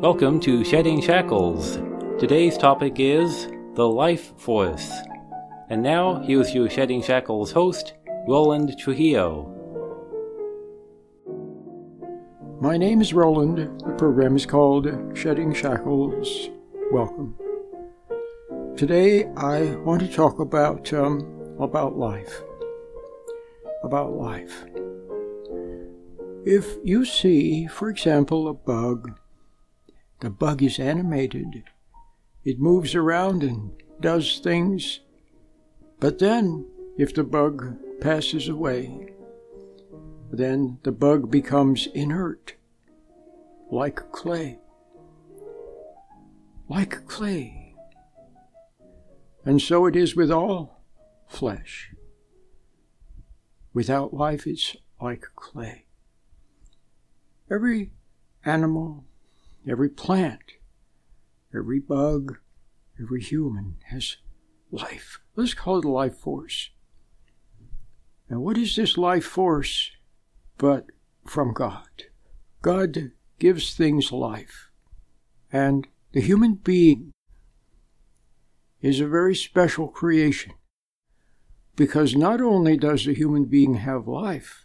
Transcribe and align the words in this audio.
Welcome 0.00 0.38
to 0.42 0.62
Shedding 0.62 1.02
Shackles. 1.02 1.74
Today's 2.20 2.56
topic 2.56 3.00
is 3.00 3.48
the 3.74 3.88
life 3.88 4.32
force. 4.38 4.92
And 5.70 5.82
now, 5.82 6.20
here's 6.20 6.54
your 6.54 6.70
Shedding 6.70 7.02
Shackles 7.02 7.50
host, 7.50 7.94
Roland 8.28 8.78
Trujillo. 8.78 9.52
My 12.60 12.76
name 12.76 13.00
is 13.00 13.12
Roland. 13.12 13.58
The 13.80 13.94
program 13.94 14.36
is 14.36 14.46
called 14.46 14.86
Shedding 15.14 15.52
Shackles. 15.52 16.50
Welcome. 16.92 17.34
Today, 18.76 19.24
I 19.36 19.74
want 19.84 20.00
to 20.02 20.08
talk 20.08 20.38
about 20.38 20.92
um, 20.92 21.56
about 21.58 21.98
life. 21.98 22.42
About 23.82 24.12
life. 24.12 24.64
If 26.44 26.76
you 26.84 27.04
see, 27.04 27.66
for 27.66 27.88
example, 27.88 28.46
a 28.46 28.54
bug 28.54 29.18
the 30.20 30.30
bug 30.30 30.62
is 30.62 30.78
animated. 30.78 31.64
It 32.44 32.58
moves 32.58 32.94
around 32.94 33.42
and 33.42 33.72
does 34.00 34.38
things. 34.38 35.00
But 36.00 36.18
then, 36.18 36.66
if 36.96 37.14
the 37.14 37.24
bug 37.24 37.76
passes 38.00 38.48
away, 38.48 39.12
then 40.30 40.78
the 40.82 40.92
bug 40.92 41.30
becomes 41.30 41.86
inert, 41.94 42.54
like 43.70 44.12
clay. 44.12 44.58
Like 46.68 47.06
clay. 47.06 47.74
And 49.44 49.62
so 49.62 49.86
it 49.86 49.96
is 49.96 50.14
with 50.14 50.30
all 50.30 50.82
flesh. 51.26 51.92
Without 53.72 54.12
life, 54.12 54.46
it's 54.46 54.76
like 55.00 55.24
clay. 55.34 55.86
Every 57.50 57.92
animal, 58.44 59.04
Every 59.68 59.90
plant, 59.90 60.54
every 61.54 61.78
bug, 61.78 62.38
every 62.98 63.22
human 63.22 63.76
has 63.90 64.16
life. 64.70 65.20
Let's 65.36 65.52
call 65.52 65.78
it 65.78 65.84
a 65.84 65.90
life 65.90 66.16
force. 66.16 66.70
And 68.30 68.40
what 68.40 68.56
is 68.56 68.76
this 68.76 68.96
life 68.96 69.24
force 69.24 69.90
but 70.56 70.86
from 71.26 71.52
God? 71.52 72.04
God 72.62 73.12
gives 73.38 73.74
things 73.74 74.10
life. 74.10 74.70
And 75.52 75.86
the 76.12 76.20
human 76.22 76.54
being 76.54 77.12
is 78.80 79.00
a 79.00 79.06
very 79.06 79.34
special 79.34 79.88
creation 79.88 80.52
because 81.76 82.16
not 82.16 82.40
only 82.40 82.76
does 82.76 83.04
the 83.04 83.14
human 83.14 83.44
being 83.44 83.74
have 83.74 84.08
life, 84.08 84.64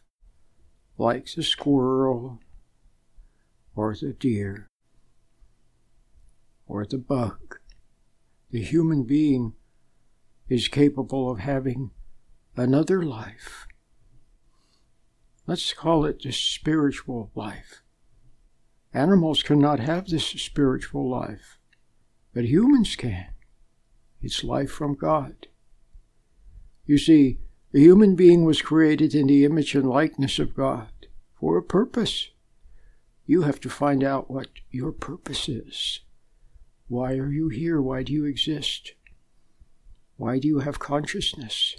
like 0.98 1.34
the 1.34 1.44
squirrel 1.44 2.40
or 3.76 3.96
the 3.96 4.14
deer, 4.14 4.68
or 6.68 6.86
the 6.86 6.98
bug. 6.98 7.60
The 8.52 8.62
human 8.62 9.04
being 9.04 9.54
is 10.50 10.68
capable 10.68 11.32
of 11.32 11.40
having 11.40 11.92
another 12.56 13.04
life. 13.04 13.68
Let's 15.48 15.74
call 15.74 16.06
it 16.06 16.22
the 16.22 16.32
spiritual 16.32 17.32
life. 17.36 17.82
Animals 18.94 19.44
cannot 19.44 19.80
have 19.80 20.08
this 20.08 20.28
spiritual 20.28 21.10
life, 21.10 21.58
but 22.34 22.46
humans 22.46 22.96
can. 22.96 23.30
It's 24.22 24.44
life 24.44 24.72
from 24.72 24.96
God. 24.96 25.48
You 26.86 26.98
see, 26.98 27.40
the 27.72 27.82
human 27.82 28.16
being 28.16 28.46
was 28.46 28.62
created 28.62 29.16
in 29.16 29.28
the 29.28 29.46
image 29.46 29.74
and 29.74 29.90
likeness 29.90 30.38
of 30.38 30.56
God 30.56 30.92
for 31.40 31.58
a 31.58 31.64
purpose. 31.64 32.30
You 33.26 33.42
have 33.42 33.60
to 33.62 33.70
find 33.70 34.04
out 34.04 34.30
what 34.30 34.50
your 34.70 34.92
purpose 34.92 35.50
is. 35.50 36.02
Why 36.94 37.14
are 37.14 37.32
you 37.32 37.50
here? 37.50 37.82
Why 37.82 38.04
do 38.04 38.14
you 38.14 38.24
exist? 38.26 38.94
Why 40.16 40.38
do 40.38 40.48
you 40.48 40.60
have 40.60 40.78
consciousness? 40.78 41.76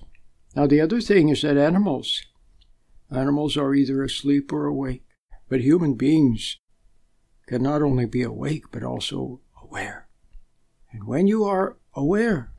Now, 0.57 0.67
the 0.67 0.81
other 0.81 1.01
thing 1.01 1.29
is 1.29 1.43
that 1.43 1.57
animals, 1.57 2.27
animals 3.13 3.57
are 3.57 3.77
either 3.77 4.03
asleep 4.03 4.53
or 4.53 4.67
awake, 4.67 5.05
but 5.49 5.61
human 5.61 5.95
beings 5.95 6.59
can 7.47 7.63
not 7.63 7.81
only 7.81 8.07
be 8.07 8.23
awake, 8.23 8.65
but 8.73 8.83
also 8.83 9.41
aware. 9.63 10.09
And 10.91 11.05
when 11.05 11.29
you 11.29 11.45
are 11.45 11.77
aware, 11.95 12.53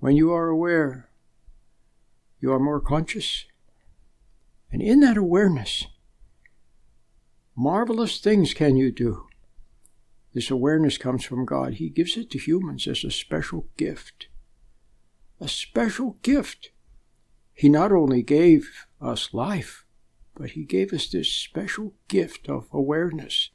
when 0.00 0.16
you 0.16 0.34
are 0.34 0.48
aware, 0.48 1.08
you 2.40 2.52
are 2.52 2.60
more 2.60 2.82
conscious. 2.82 3.46
And 4.70 4.82
in 4.82 5.00
that 5.00 5.16
awareness, 5.16 5.86
marvelous 7.56 8.20
things 8.20 8.52
can 8.52 8.76
you 8.76 8.92
do. 8.92 9.25
This 10.36 10.50
awareness 10.50 10.98
comes 10.98 11.24
from 11.24 11.46
God. 11.46 11.76
He 11.76 11.88
gives 11.88 12.14
it 12.18 12.28
to 12.28 12.38
humans 12.38 12.86
as 12.86 13.02
a 13.04 13.10
special 13.10 13.68
gift. 13.78 14.28
A 15.40 15.48
special 15.48 16.18
gift. 16.20 16.72
He 17.54 17.70
not 17.70 17.90
only 17.90 18.22
gave 18.22 18.86
us 19.00 19.32
life, 19.32 19.86
but 20.34 20.50
He 20.50 20.66
gave 20.66 20.92
us 20.92 21.08
this 21.08 21.32
special 21.32 21.94
gift 22.08 22.50
of 22.50 22.68
awareness. 22.70 23.48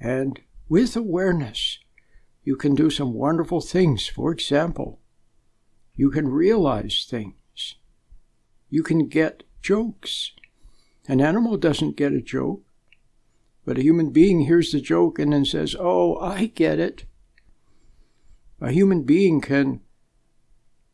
And 0.00 0.40
with 0.68 0.96
awareness, 0.96 1.78
you 2.42 2.56
can 2.56 2.74
do 2.74 2.90
some 2.90 3.14
wonderful 3.14 3.60
things. 3.60 4.08
For 4.08 4.32
example, 4.32 4.98
you 5.94 6.10
can 6.10 6.26
realize 6.26 7.06
things. 7.08 7.76
You 8.68 8.82
can 8.82 9.06
get 9.06 9.44
jokes. 9.62 10.32
An 11.06 11.20
animal 11.20 11.56
doesn't 11.56 11.96
get 11.96 12.12
a 12.12 12.20
joke. 12.20 12.62
But 13.64 13.78
a 13.78 13.82
human 13.82 14.10
being 14.10 14.40
hears 14.40 14.72
the 14.72 14.80
joke 14.80 15.18
and 15.18 15.32
then 15.32 15.44
says, 15.44 15.74
Oh, 15.78 16.16
I 16.18 16.46
get 16.46 16.78
it. 16.78 17.06
A 18.60 18.70
human 18.70 19.02
being 19.02 19.40
can 19.40 19.80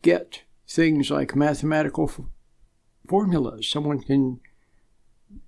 get 0.03 0.43
things 0.69 1.11
like 1.11 1.35
mathematical 1.35 2.09
f- 2.09 2.21
formulas. 3.09 3.69
Someone 3.69 4.01
can 4.01 4.41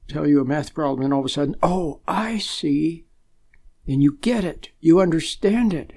tell 0.09 0.27
you 0.27 0.41
a 0.41 0.44
math 0.44 0.75
problem 0.75 1.05
and 1.05 1.15
all 1.15 1.21
of 1.21 1.27
a 1.27 1.28
sudden, 1.28 1.56
Oh, 1.62 2.00
I 2.09 2.38
see. 2.38 3.06
And 3.87 4.03
you 4.03 4.19
get 4.21 4.44
it. 4.44 4.71
You 4.81 5.00
understand 5.00 5.72
it. 5.72 5.94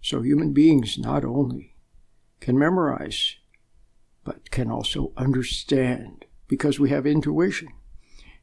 So 0.00 0.22
human 0.22 0.52
beings 0.52 0.98
not 0.98 1.24
only 1.24 1.76
can 2.40 2.58
memorize, 2.58 3.36
but 4.24 4.50
can 4.50 4.70
also 4.70 5.12
understand 5.16 6.24
because 6.48 6.78
we 6.78 6.90
have 6.90 7.06
intuition. 7.06 7.68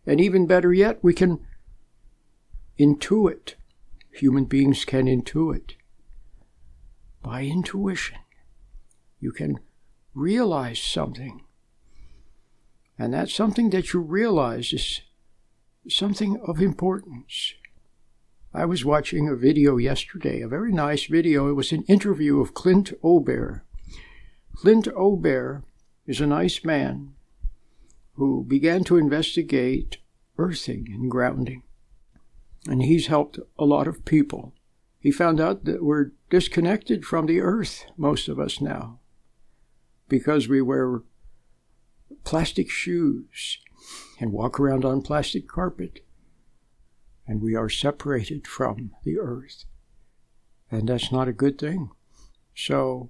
And 0.05 0.19
even 0.21 0.47
better 0.47 0.73
yet, 0.73 0.99
we 1.03 1.13
can 1.13 1.45
intuit. 2.79 3.55
Human 4.11 4.45
beings 4.45 4.85
can 4.85 5.05
intuit. 5.05 5.73
By 7.21 7.43
intuition, 7.43 8.17
you 9.19 9.31
can 9.31 9.59
realize 10.15 10.81
something. 10.81 11.43
And 12.97 13.13
that 13.13 13.29
something 13.29 13.69
that 13.71 13.93
you 13.93 13.99
realize 13.99 14.73
is 14.73 15.01
something 15.87 16.39
of 16.45 16.61
importance. 16.61 17.53
I 18.53 18.65
was 18.65 18.83
watching 18.83 19.27
a 19.27 19.35
video 19.35 19.77
yesterday, 19.77 20.41
a 20.41 20.47
very 20.47 20.71
nice 20.71 21.05
video. 21.05 21.49
It 21.49 21.53
was 21.53 21.71
an 21.71 21.83
interview 21.83 22.39
of 22.39 22.53
Clint 22.53 22.93
Ober. 23.03 23.63
Clint 24.55 24.87
Ober 24.95 25.63
is 26.07 26.19
a 26.19 26.27
nice 26.27 26.63
man 26.63 27.13
who 28.13 28.43
began 28.43 28.83
to 28.85 28.97
investigate 28.97 29.97
earthing 30.37 30.87
and 30.91 31.11
grounding 31.11 31.63
and 32.67 32.83
he's 32.83 33.07
helped 33.07 33.39
a 33.57 33.65
lot 33.65 33.87
of 33.87 34.05
people. 34.05 34.53
He 34.99 35.11
found 35.11 35.39
out 35.39 35.65
that 35.65 35.83
we're 35.83 36.11
disconnected 36.29 37.05
from 37.05 37.25
the 37.25 37.39
earth, 37.39 37.85
most 37.97 38.27
of 38.27 38.39
us 38.39 38.59
now, 38.59 38.99
because 40.07 40.47
we 40.47 40.61
wear 40.61 41.01
plastic 42.23 42.69
shoes 42.69 43.59
and 44.19 44.33
walk 44.33 44.59
around 44.59 44.83
on 44.83 45.01
plastic 45.01 45.47
carpet, 45.47 46.05
and 47.25 47.41
we 47.41 47.55
are 47.55 47.69
separated 47.69 48.45
from 48.45 48.91
the 49.03 49.17
earth. 49.17 49.65
And 50.69 50.89
that's 50.89 51.11
not 51.11 51.27
a 51.27 51.33
good 51.33 51.57
thing. 51.57 51.91
So 52.55 53.09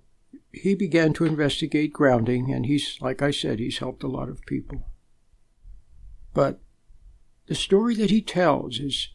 he 0.51 0.75
began 0.75 1.13
to 1.13 1.25
investigate 1.25 1.91
grounding, 1.91 2.53
and 2.53 2.65
he's, 2.65 2.97
like 3.01 3.21
I 3.21 3.31
said, 3.31 3.59
he's 3.59 3.79
helped 3.79 4.03
a 4.03 4.07
lot 4.07 4.29
of 4.29 4.45
people. 4.45 4.85
But 6.33 6.59
the 7.47 7.56
story 7.56 7.95
that 7.95 8.12
he 8.12 8.21
tells 8.21 8.79
is 8.79 9.09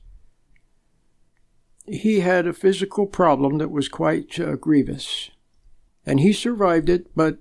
he 1.86 2.20
had 2.20 2.46
a 2.46 2.52
physical 2.52 3.06
problem 3.06 3.58
that 3.58 3.70
was 3.70 3.88
quite 3.88 4.38
uh, 4.40 4.56
grievous. 4.56 5.31
And 6.06 6.20
he 6.20 6.32
survived 6.32 6.88
it, 6.88 7.14
but 7.14 7.38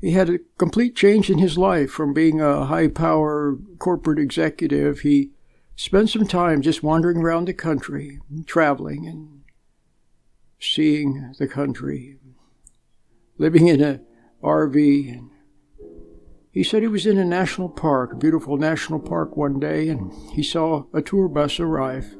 he 0.00 0.12
had 0.12 0.28
a 0.28 0.40
complete 0.58 0.96
change 0.96 1.30
in 1.30 1.38
his 1.38 1.56
life 1.56 1.90
from 1.90 2.12
being 2.12 2.40
a 2.40 2.66
high 2.66 2.88
power 2.88 3.56
corporate 3.78 4.18
executive. 4.18 5.00
He 5.00 5.30
spent 5.76 6.10
some 6.10 6.26
time 6.26 6.62
just 6.62 6.82
wandering 6.82 7.18
around 7.18 7.46
the 7.46 7.54
country, 7.54 8.20
traveling 8.46 9.06
and 9.06 9.42
seeing 10.58 11.34
the 11.38 11.48
country, 11.48 12.18
living 13.38 13.68
in 13.68 13.80
a 13.80 14.00
RV 14.42 15.28
He 16.50 16.64
said 16.64 16.82
he 16.82 16.88
was 16.88 17.06
in 17.06 17.16
a 17.16 17.24
national 17.24 17.68
park, 17.68 18.12
a 18.12 18.16
beautiful 18.16 18.56
national 18.56 18.98
park 18.98 19.36
one 19.36 19.60
day, 19.60 19.88
and 19.88 20.12
he 20.32 20.42
saw 20.42 20.84
a 20.92 21.00
tour 21.00 21.28
bus 21.28 21.60
arrive. 21.60 22.16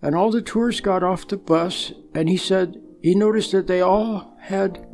And 0.00 0.14
all 0.14 0.30
the 0.30 0.42
tourists 0.42 0.80
got 0.80 1.02
off 1.02 1.26
the 1.26 1.36
bus, 1.36 1.92
and 2.14 2.28
he 2.28 2.36
said 2.36 2.80
he 3.02 3.14
noticed 3.14 3.52
that 3.52 3.66
they 3.66 3.80
all 3.80 4.36
had 4.40 4.86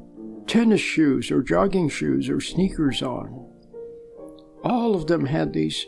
tennis 0.46 0.80
shoes 0.80 1.30
or 1.30 1.42
jogging 1.42 1.88
shoes 1.88 2.28
or 2.28 2.40
sneakers 2.40 3.02
on. 3.02 3.50
All 4.62 4.94
of 4.94 5.06
them 5.06 5.26
had 5.26 5.52
these 5.52 5.86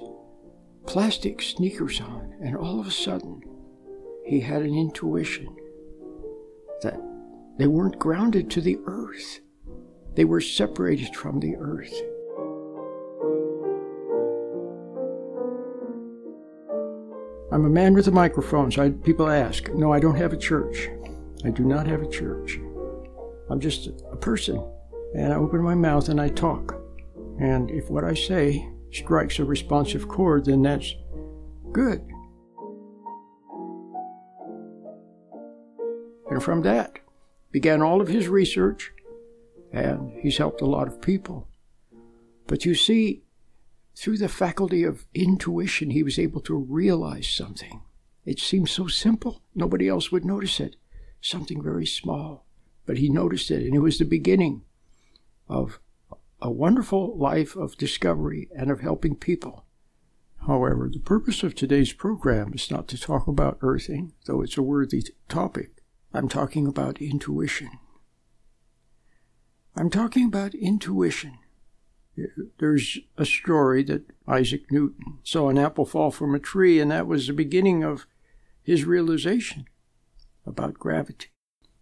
plastic 0.87 1.43
sneakers 1.43 2.01
on, 2.01 2.35
and 2.43 2.57
all 2.57 2.81
of 2.81 2.87
a 2.87 2.91
sudden, 2.91 3.41
he 4.25 4.41
had 4.41 4.63
an 4.63 4.75
intuition 4.75 5.55
that 6.83 7.01
they 7.59 7.67
weren't 7.67 7.99
grounded 7.99 8.51
to 8.51 8.61
the 8.61 8.79
earth. 8.85 9.41
They 10.15 10.25
were 10.25 10.41
separated 10.41 11.15
from 11.17 11.41
the 11.41 11.57
earth. 11.57 11.95
I'm 17.57 17.65
a 17.65 17.71
man 17.71 17.95
with 17.95 18.07
a 18.07 18.11
microphone, 18.11 18.71
so 18.71 18.83
I, 18.83 18.91
people 18.91 19.31
ask. 19.31 19.73
No, 19.73 19.91
I 19.91 19.99
don't 19.99 20.17
have 20.17 20.35
a 20.35 20.37
church. 20.37 20.91
I 21.43 21.49
do 21.49 21.65
not 21.65 21.87
have 21.87 22.03
a 22.03 22.07
church. 22.07 22.61
I'm 23.49 23.61
just 23.61 23.89
a 24.13 24.17
person, 24.17 24.63
and 25.15 25.33
I 25.33 25.37
open 25.37 25.63
my 25.63 25.75
mouth 25.75 26.11
and 26.11 26.21
I 26.21 26.29
talk. 26.29 26.79
And 27.41 27.71
if 27.71 27.89
what 27.89 28.05
I 28.05 28.13
say 28.13 28.69
strikes 28.93 29.39
a 29.39 29.47
responsive 29.47 30.07
chord, 30.07 30.45
then 30.45 30.61
that's 30.61 30.95
good. 31.73 32.07
And 36.31 36.43
from 36.43 36.61
that 36.61 36.99
began 37.53 37.81
all 37.81 38.03
of 38.03 38.09
his 38.09 38.29
research, 38.29 38.93
and 39.73 40.13
he's 40.21 40.37
helped 40.37 40.61
a 40.61 40.67
lot 40.67 40.89
of 40.89 41.01
people. 41.01 41.49
But 42.47 42.67
you 42.67 42.75
see, 42.75 43.23
through 43.97 44.19
the 44.19 44.29
faculty 44.29 44.85
of 44.85 45.07
intuition, 45.15 45.91
he 45.91 46.03
was 46.03 46.19
able 46.19 46.43
to 46.43 46.55
realize 46.55 47.27
something. 47.27 47.81
It 48.27 48.39
seemed 48.39 48.69
so 48.69 48.89
simple, 48.89 49.41
nobody 49.55 49.89
else 49.89 50.13
would 50.13 50.25
notice 50.25 50.61
it. 50.61 50.77
Something 51.23 51.63
very 51.63 51.87
small. 51.87 52.45
But 52.85 52.99
he 52.99 53.09
noticed 53.09 53.51
it, 53.51 53.65
and 53.65 53.75
it 53.75 53.81
was 53.81 53.99
the 53.99 54.05
beginning 54.05 54.63
of 55.49 55.81
a 56.43 56.51
wonderful 56.51 57.17
life 57.17 57.57
of 57.57 57.79
discovery 57.79 58.49
and 58.55 58.71
of 58.71 58.81
helping 58.81 59.17
people. 59.17 59.65
However, 60.47 60.91
the 60.93 61.01
purpose 61.01 61.43
of 61.43 61.55
today's 61.55 61.95
program 61.95 62.53
is 62.53 62.71
not 62.71 62.89
to 62.89 63.01
talk 63.01 63.27
about 63.27 63.59
earthing, 63.63 64.13
though 64.27 64.43
it's 64.43 64.59
a 64.59 64.63
worthy 64.63 65.05
topic. 65.29 65.83
I'm 66.13 66.29
talking 66.29 66.67
about 66.67 67.01
intuition. 67.01 67.71
I'm 69.75 69.91
talking 69.91 70.27
about 70.27 70.55
intuition. 70.55 71.39
There's 72.59 72.99
a 73.17 73.27
story 73.27 73.83
that 73.85 74.11
Isaac 74.27 74.71
Newton 74.73 75.19
saw 75.23 75.49
an 75.49 75.59
apple 75.59 75.85
fall 75.85 76.11
from 76.11 76.35
a 76.35 76.39
tree, 76.39 76.81
and 76.81 76.91
that 76.91 77.07
was 77.07 77.27
the 77.27 77.33
beginning 77.33 77.85
of 77.85 78.07
his 78.63 78.85
realization 78.85 79.67
about 80.47 80.75
gravity. 80.75 81.29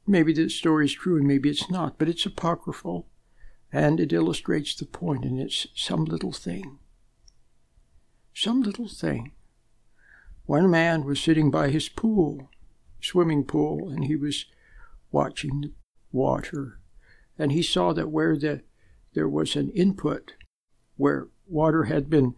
Maybe 0.06 0.32
the 0.32 0.48
story 0.48 0.86
is 0.86 0.92
true 0.92 1.16
and 1.16 1.26
maybe 1.26 1.48
it's 1.48 1.70
not, 1.70 1.98
but 1.98 2.08
it's 2.08 2.26
apocryphal 2.26 3.06
and 3.72 3.98
it 3.98 4.12
illustrates 4.12 4.75
the 4.75 4.84
point. 4.84 5.25
and 5.25 5.40
it's 5.40 5.66
some 5.75 6.04
little 6.04 6.32
thing. 6.32 6.78
Some 8.34 8.62
little 8.62 8.88
thing. 8.88 9.32
One 10.46 10.70
man 10.70 11.04
was 11.04 11.20
sitting 11.20 11.50
by 11.50 11.70
his 11.70 11.88
pool 11.88 12.50
swimming 13.00 13.44
pool 13.44 13.88
and 13.88 14.04
he 14.04 14.16
was 14.16 14.46
watching 15.10 15.60
the 15.60 15.72
water. 16.12 16.81
And 17.38 17.52
he 17.52 17.62
saw 17.62 17.92
that 17.92 18.10
where 18.10 18.36
the, 18.36 18.62
there 19.14 19.28
was 19.28 19.56
an 19.56 19.70
input, 19.70 20.34
where 20.96 21.28
water 21.46 21.84
had 21.84 22.11
been 22.11 22.34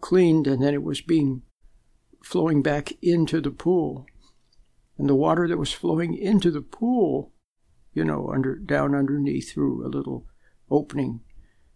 cleaned 0.00 0.46
and 0.46 0.62
then 0.62 0.74
it 0.74 0.82
was 0.82 1.00
being 1.00 1.42
flowing 2.22 2.62
back 2.62 2.92
into 3.02 3.40
the 3.40 3.50
pool. 3.50 4.06
And 4.98 5.08
the 5.08 5.14
water 5.14 5.48
that 5.48 5.58
was 5.58 5.72
flowing 5.72 6.14
into 6.14 6.50
the 6.50 6.62
pool, 6.62 7.32
you 7.92 8.04
know, 8.04 8.30
under 8.32 8.56
down 8.56 8.94
underneath 8.94 9.52
through 9.52 9.86
a 9.86 9.88
little 9.88 10.26
opening, 10.70 11.20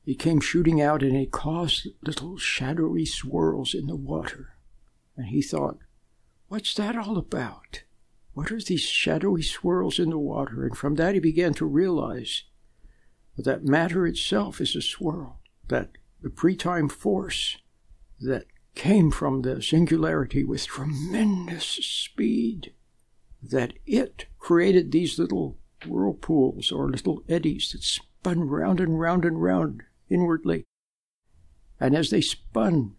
it 0.06 0.18
came 0.18 0.40
shooting 0.40 0.80
out 0.80 1.02
and 1.02 1.16
it 1.16 1.30
caused 1.30 1.88
little 2.02 2.38
shadowy 2.38 3.04
swirls 3.04 3.74
in 3.74 3.86
the 3.86 3.96
water. 3.96 4.54
And 5.16 5.26
he 5.26 5.42
thought, 5.42 5.78
what's 6.48 6.74
that 6.74 6.96
all 6.96 7.18
about? 7.18 7.82
What 8.32 8.52
are 8.52 8.60
these 8.60 8.82
shadowy 8.82 9.42
swirls 9.42 9.98
in 9.98 10.10
the 10.10 10.18
water? 10.18 10.64
And 10.64 10.76
from 10.76 10.94
that 10.94 11.14
he 11.14 11.20
began 11.20 11.54
to 11.54 11.66
realize 11.66 12.44
that 13.44 13.64
matter 13.64 14.06
itself 14.06 14.60
is 14.60 14.74
a 14.74 14.82
swirl, 14.82 15.40
that 15.68 15.90
the 16.22 16.30
pre-time 16.30 16.88
force 16.88 17.58
that 18.20 18.46
came 18.74 19.10
from 19.10 19.42
the 19.42 19.62
singularity 19.62 20.44
with 20.44 20.66
tremendous 20.66 21.64
speed, 21.64 22.72
that 23.42 23.74
it 23.86 24.26
created 24.38 24.90
these 24.90 25.18
little 25.18 25.56
whirlpools 25.86 26.72
or 26.72 26.90
little 26.90 27.22
eddies 27.28 27.70
that 27.72 27.82
spun 27.82 28.48
round 28.48 28.80
and 28.80 28.98
round 28.98 29.24
and 29.24 29.42
round 29.42 29.82
inwardly. 30.08 30.64
And 31.80 31.96
as 31.96 32.10
they 32.10 32.20
spun, 32.20 32.96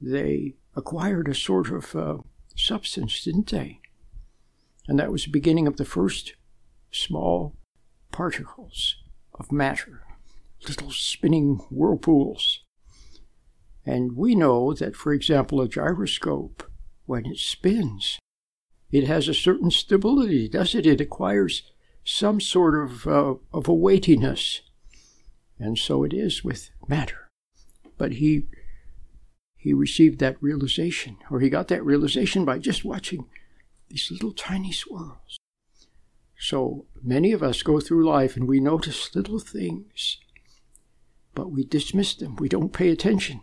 they 0.00 0.56
acquired 0.74 1.28
a 1.28 1.34
sort 1.34 1.70
of 1.70 1.94
uh, 1.94 2.18
substance, 2.56 3.22
didn't 3.22 3.50
they? 3.50 3.80
And 4.88 4.98
that 4.98 5.12
was 5.12 5.24
the 5.24 5.30
beginning 5.30 5.68
of 5.68 5.76
the 5.76 5.84
first 5.84 6.34
small 6.90 7.54
particles 8.10 8.96
of 9.34 9.52
matter, 9.52 10.02
little 10.68 10.90
spinning 10.90 11.56
whirlpools. 11.70 12.60
And 13.84 14.16
we 14.16 14.34
know 14.34 14.72
that, 14.74 14.94
for 14.94 15.12
example, 15.12 15.60
a 15.60 15.68
gyroscope, 15.68 16.70
when 17.06 17.26
it 17.26 17.38
spins, 17.38 18.18
it 18.90 19.04
has 19.06 19.26
a 19.26 19.34
certain 19.34 19.70
stability, 19.70 20.48
does 20.48 20.74
it? 20.74 20.86
It 20.86 21.00
acquires 21.00 21.62
some 22.04 22.40
sort 22.40 22.80
of, 22.80 23.06
uh, 23.06 23.34
of 23.52 23.68
a 23.68 23.74
weightiness. 23.74 24.60
And 25.58 25.78
so 25.78 26.04
it 26.04 26.12
is 26.12 26.44
with 26.44 26.70
matter. 26.88 27.28
But 27.96 28.12
he, 28.12 28.46
he 29.56 29.72
received 29.72 30.18
that 30.18 30.42
realization, 30.42 31.18
or 31.30 31.40
he 31.40 31.48
got 31.48 31.68
that 31.68 31.84
realization 31.84 32.44
by 32.44 32.58
just 32.58 32.84
watching 32.84 33.26
these 33.88 34.10
little 34.10 34.32
tiny 34.32 34.72
swirls. 34.72 35.38
So 36.42 36.86
many 37.00 37.30
of 37.30 37.40
us 37.40 37.62
go 37.62 37.78
through 37.78 38.04
life 38.04 38.36
and 38.36 38.48
we 38.48 38.58
notice 38.58 39.14
little 39.14 39.38
things, 39.38 40.18
but 41.36 41.52
we 41.52 41.62
dismiss 41.64 42.16
them, 42.16 42.34
we 42.34 42.48
don't 42.48 42.72
pay 42.72 42.90
attention, 42.90 43.42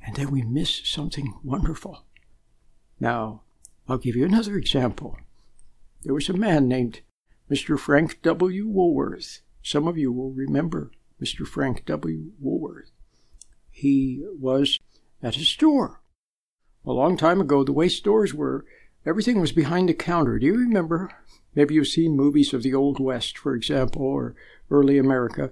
and 0.00 0.16
then 0.16 0.30
we 0.30 0.40
miss 0.40 0.80
something 0.88 1.34
wonderful. 1.44 2.06
Now, 2.98 3.42
I'll 3.86 3.98
give 3.98 4.16
you 4.16 4.24
another 4.24 4.56
example. 4.56 5.18
There 6.04 6.14
was 6.14 6.30
a 6.30 6.32
man 6.32 6.68
named 6.68 7.02
Mr. 7.50 7.78
Frank 7.78 8.22
W. 8.22 8.66
Woolworth. 8.66 9.42
Some 9.62 9.86
of 9.86 9.98
you 9.98 10.10
will 10.10 10.30
remember 10.30 10.90
Mr. 11.22 11.46
Frank 11.46 11.84
W. 11.84 12.32
Woolworth. 12.40 12.92
He 13.70 14.24
was 14.40 14.80
at 15.22 15.36
a 15.36 15.44
store. 15.44 16.00
A 16.86 16.92
long 16.92 17.18
time 17.18 17.42
ago, 17.42 17.62
the 17.62 17.72
way 17.72 17.90
stores 17.90 18.32
were, 18.32 18.64
Everything 19.06 19.38
was 19.38 19.52
behind 19.52 19.90
the 19.90 19.94
counter. 19.94 20.38
Do 20.38 20.46
you 20.46 20.56
remember? 20.56 21.10
Maybe 21.54 21.74
you've 21.74 21.88
seen 21.88 22.16
movies 22.16 22.52
of 22.52 22.62
the 22.62 22.74
Old 22.74 22.98
West, 22.98 23.38
for 23.38 23.54
example, 23.54 24.02
or 24.02 24.34
early 24.70 24.98
America. 24.98 25.50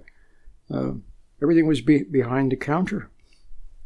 Uh, 0.69 0.93
everything 1.41 1.67
was 1.67 1.81
be- 1.81 2.03
behind 2.03 2.51
the 2.51 2.57
counter. 2.57 3.09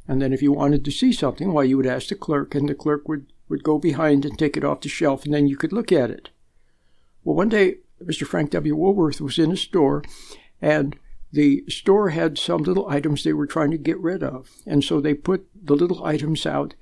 And 0.07 0.21
then 0.21 0.33
if 0.33 0.41
you 0.41 0.51
wanted 0.51 0.85
to 0.85 0.91
see 0.91 1.11
something, 1.11 1.51
why, 1.51 1.63
you 1.63 1.77
would 1.77 1.85
ask 1.85 2.07
the 2.07 2.15
clerk, 2.15 2.55
and 2.55 2.69
the 2.69 2.75
clerk 2.75 3.07
would, 3.07 3.27
would 3.49 3.63
go 3.63 3.77
behind 3.77 4.25
and 4.25 4.37
take 4.37 4.55
it 4.55 4.63
off 4.63 4.81
the 4.81 4.89
shelf, 4.89 5.25
and 5.25 5.33
then 5.33 5.47
you 5.47 5.57
could 5.57 5.73
look 5.73 5.91
at 5.91 6.09
it. 6.09 6.29
Well, 7.23 7.35
one 7.35 7.49
day, 7.49 7.77
Mr. 8.03 8.25
Frank 8.25 8.51
W. 8.51 8.75
Woolworth 8.75 9.19
was 9.19 9.37
in 9.37 9.51
a 9.51 9.57
store, 9.57 10.03
and 10.61 10.97
the 11.31 11.65
store 11.67 12.09
had 12.09 12.37
some 12.37 12.63
little 12.63 12.87
items 12.89 13.23
they 13.23 13.33
were 13.33 13.47
trying 13.47 13.71
to 13.71 13.77
get 13.77 13.99
rid 13.99 14.23
of. 14.23 14.49
And 14.65 14.83
so 14.83 15.01
they 15.01 15.13
put 15.13 15.45
the 15.53 15.75
little 15.75 16.03
items 16.05 16.45
out 16.45 16.75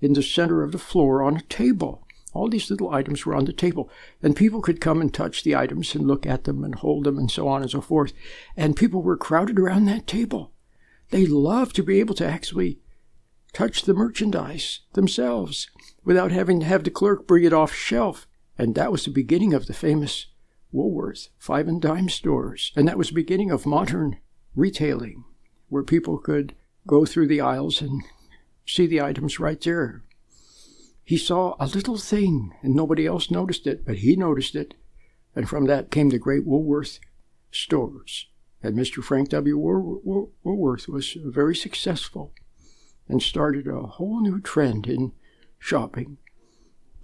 in 0.00 0.14
the 0.14 0.22
center 0.22 0.62
of 0.62 0.72
the 0.72 0.78
floor 0.78 1.22
on 1.22 1.36
a 1.36 1.42
table. 1.42 2.05
All 2.36 2.48
these 2.48 2.70
little 2.70 2.92
items 2.92 3.24
were 3.24 3.34
on 3.34 3.46
the 3.46 3.52
table, 3.52 3.90
and 4.22 4.36
people 4.36 4.60
could 4.60 4.80
come 4.80 5.00
and 5.00 5.12
touch 5.12 5.42
the 5.42 5.56
items 5.56 5.94
and 5.94 6.06
look 6.06 6.26
at 6.26 6.44
them 6.44 6.62
and 6.62 6.74
hold 6.74 7.04
them 7.04 7.16
and 7.16 7.30
so 7.30 7.48
on 7.48 7.62
and 7.62 7.70
so 7.70 7.80
forth. 7.80 8.12
And 8.56 8.76
people 8.76 9.02
were 9.02 9.16
crowded 9.16 9.58
around 9.58 9.86
that 9.86 10.06
table. 10.06 10.52
They 11.10 11.24
loved 11.24 11.74
to 11.76 11.82
be 11.82 11.98
able 11.98 12.14
to 12.16 12.26
actually 12.26 12.78
touch 13.52 13.82
the 13.82 13.94
merchandise 13.94 14.80
themselves 14.92 15.70
without 16.04 16.30
having 16.30 16.60
to 16.60 16.66
have 16.66 16.84
the 16.84 16.90
clerk 16.90 17.26
bring 17.26 17.44
it 17.44 17.54
off 17.54 17.72
shelf. 17.72 18.26
And 18.58 18.74
that 18.74 18.92
was 18.92 19.04
the 19.04 19.10
beginning 19.10 19.54
of 19.54 19.66
the 19.66 19.74
famous 19.74 20.26
Woolworth 20.72 21.28
five 21.38 21.68
and 21.68 21.80
dime 21.80 22.10
stores. 22.10 22.72
And 22.76 22.86
that 22.86 22.98
was 22.98 23.08
the 23.08 23.14
beginning 23.14 23.50
of 23.50 23.64
modern 23.64 24.18
retailing, 24.54 25.24
where 25.68 25.82
people 25.82 26.18
could 26.18 26.54
go 26.86 27.06
through 27.06 27.28
the 27.28 27.40
aisles 27.40 27.80
and 27.80 28.02
see 28.66 28.86
the 28.86 29.00
items 29.00 29.40
right 29.40 29.60
there 29.60 30.02
he 31.06 31.16
saw 31.16 31.54
a 31.60 31.68
little 31.68 31.96
thing, 31.98 32.52
and 32.62 32.74
nobody 32.74 33.06
else 33.06 33.30
noticed 33.30 33.68
it, 33.68 33.86
but 33.86 33.98
he 33.98 34.16
noticed 34.16 34.56
it. 34.56 34.74
And 35.36 35.48
from 35.48 35.66
that 35.66 35.92
came 35.92 36.08
the 36.08 36.18
great 36.18 36.44
Woolworth 36.44 36.98
stores. 37.52 38.26
And 38.60 38.76
Mr. 38.76 39.04
Frank 39.04 39.28
W. 39.28 39.56
Woolworth 39.56 40.88
was 40.88 41.16
very 41.24 41.54
successful 41.54 42.32
and 43.08 43.22
started 43.22 43.68
a 43.68 43.82
whole 43.82 44.20
new 44.20 44.40
trend 44.40 44.88
in 44.88 45.12
shopping 45.60 46.16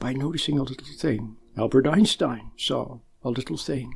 by 0.01 0.13
noticing 0.13 0.59
a 0.59 0.65
little 0.65 0.85
thing. 0.99 1.37
Albert 1.57 1.87
Einstein 1.87 2.51
saw 2.59 2.99
a 3.23 3.31
little 3.31 3.57
thing, 3.57 3.95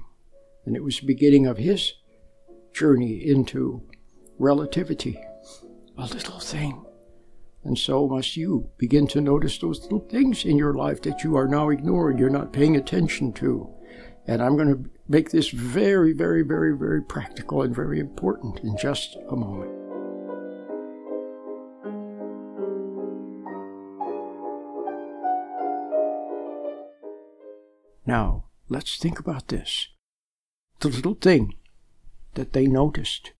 and 0.64 0.76
it 0.76 0.84
was 0.84 1.00
the 1.00 1.06
beginning 1.06 1.46
of 1.46 1.58
his 1.58 1.94
journey 2.72 3.16
into 3.28 3.82
relativity. 4.38 5.18
A 5.98 6.06
little 6.06 6.38
thing. 6.38 6.85
And 7.66 7.76
so 7.76 8.06
must 8.06 8.36
you 8.36 8.70
begin 8.78 9.08
to 9.08 9.20
notice 9.20 9.58
those 9.58 9.82
little 9.82 9.98
things 9.98 10.44
in 10.44 10.56
your 10.56 10.74
life 10.74 11.02
that 11.02 11.24
you 11.24 11.34
are 11.34 11.48
now 11.48 11.68
ignoring, 11.68 12.16
you're 12.16 12.30
not 12.30 12.52
paying 12.52 12.76
attention 12.76 13.32
to. 13.34 13.68
And 14.28 14.40
I'm 14.40 14.56
going 14.56 14.68
to 14.68 14.88
make 15.08 15.30
this 15.30 15.50
very, 15.50 16.12
very, 16.12 16.42
very, 16.42 16.78
very 16.78 17.02
practical 17.02 17.62
and 17.62 17.74
very 17.74 17.98
important 17.98 18.60
in 18.60 18.76
just 18.76 19.16
a 19.28 19.34
moment. 19.34 19.72
Now, 28.06 28.44
let's 28.68 28.96
think 28.96 29.18
about 29.18 29.48
this. 29.48 29.88
The 30.78 30.88
little 30.88 31.14
thing 31.14 31.54
that 32.34 32.52
they 32.52 32.68
noticed. 32.68 33.32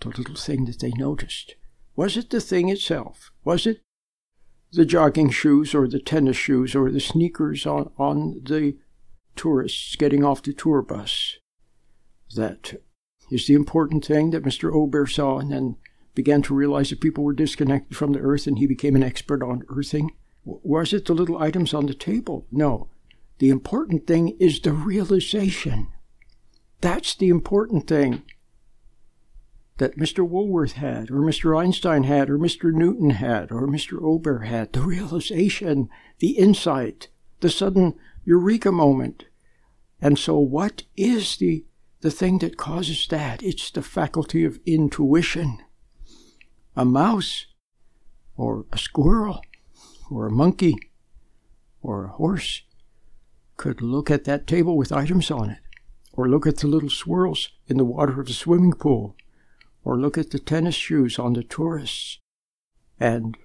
The 0.00 0.08
little 0.08 0.34
thing 0.34 0.66
that 0.66 0.80
they 0.80 0.90
noticed. 0.90 1.54
Was 2.00 2.16
it 2.16 2.30
the 2.30 2.40
thing 2.40 2.70
itself? 2.70 3.30
Was 3.44 3.66
it 3.66 3.82
the 4.72 4.86
jogging 4.86 5.28
shoes 5.28 5.74
or 5.74 5.86
the 5.86 6.00
tennis 6.00 6.38
shoes 6.38 6.74
or 6.74 6.90
the 6.90 6.98
sneakers 6.98 7.66
on, 7.66 7.90
on 7.98 8.40
the 8.42 8.78
tourists 9.36 9.96
getting 9.96 10.24
off 10.24 10.42
the 10.42 10.54
tour 10.54 10.80
bus? 10.80 11.36
That 12.34 12.80
is 13.30 13.46
the 13.46 13.52
important 13.52 14.06
thing 14.06 14.30
that 14.30 14.44
Mr. 14.44 14.74
Ober 14.74 15.06
saw 15.06 15.40
and 15.40 15.52
then 15.52 15.76
began 16.14 16.40
to 16.40 16.54
realize 16.54 16.88
that 16.88 17.02
people 17.02 17.22
were 17.22 17.34
disconnected 17.34 17.94
from 17.94 18.14
the 18.14 18.20
earth 18.20 18.46
and 18.46 18.58
he 18.58 18.66
became 18.66 18.96
an 18.96 19.02
expert 19.02 19.42
on 19.42 19.64
earthing. 19.68 20.10
Was 20.42 20.94
it 20.94 21.04
the 21.04 21.12
little 21.12 21.36
items 21.36 21.74
on 21.74 21.84
the 21.84 21.92
table? 21.92 22.46
No. 22.50 22.88
The 23.40 23.50
important 23.50 24.06
thing 24.06 24.38
is 24.40 24.58
the 24.58 24.72
realization. 24.72 25.88
That's 26.80 27.14
the 27.14 27.28
important 27.28 27.86
thing 27.86 28.22
that 29.80 29.96
Mr. 29.96 30.28
Woolworth 30.28 30.72
had, 30.72 31.10
or 31.10 31.22
Mr. 31.22 31.58
Einstein 31.58 32.02
had, 32.02 32.28
or 32.28 32.38
Mr. 32.38 32.70
Newton 32.70 33.10
had, 33.10 33.50
or 33.50 33.66
Mr. 33.66 34.00
Ober 34.02 34.40
had. 34.40 34.74
The 34.74 34.82
realization, 34.82 35.88
the 36.18 36.32
insight, 36.32 37.08
the 37.40 37.48
sudden 37.48 37.94
eureka 38.26 38.70
moment. 38.70 39.24
And 39.98 40.18
so, 40.18 40.38
what 40.38 40.82
is 40.98 41.38
the, 41.38 41.64
the 42.02 42.10
thing 42.10 42.40
that 42.40 42.58
causes 42.58 43.06
that? 43.08 43.42
It's 43.42 43.70
the 43.70 43.80
faculty 43.80 44.44
of 44.44 44.60
intuition. 44.66 45.60
A 46.76 46.84
mouse, 46.84 47.46
or 48.36 48.66
a 48.70 48.76
squirrel, 48.76 49.40
or 50.10 50.26
a 50.26 50.30
monkey, 50.30 50.76
or 51.80 52.04
a 52.04 52.08
horse 52.08 52.64
could 53.56 53.80
look 53.80 54.10
at 54.10 54.24
that 54.24 54.46
table 54.46 54.76
with 54.76 54.92
items 54.92 55.30
on 55.30 55.48
it, 55.48 55.60
or 56.12 56.28
look 56.28 56.46
at 56.46 56.58
the 56.58 56.66
little 56.66 56.90
swirls 56.90 57.48
in 57.66 57.78
the 57.78 57.84
water 57.84 58.20
of 58.20 58.26
the 58.26 58.34
swimming 58.34 58.74
pool, 58.74 59.16
or 59.84 59.98
look 59.98 60.18
at 60.18 60.30
the 60.30 60.38
tennis 60.38 60.74
shoes 60.74 61.18
on 61.18 61.32
the 61.32 61.42
tourists, 61.42 62.18
and 62.98 63.36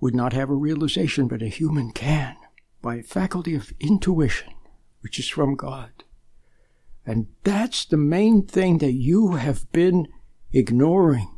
would 0.00 0.14
not 0.14 0.32
have 0.32 0.50
a 0.50 0.54
realization, 0.54 1.28
but 1.28 1.42
a 1.42 1.48
human 1.48 1.92
can, 1.92 2.36
by 2.82 2.96
a 2.96 3.02
faculty 3.02 3.54
of 3.54 3.72
intuition, 3.80 4.52
which 5.00 5.18
is 5.18 5.28
from 5.28 5.54
God. 5.54 6.04
And 7.04 7.28
that's 7.44 7.84
the 7.84 7.96
main 7.96 8.42
thing 8.46 8.78
that 8.78 8.92
you 8.92 9.32
have 9.32 9.70
been 9.70 10.08
ignoring, 10.52 11.36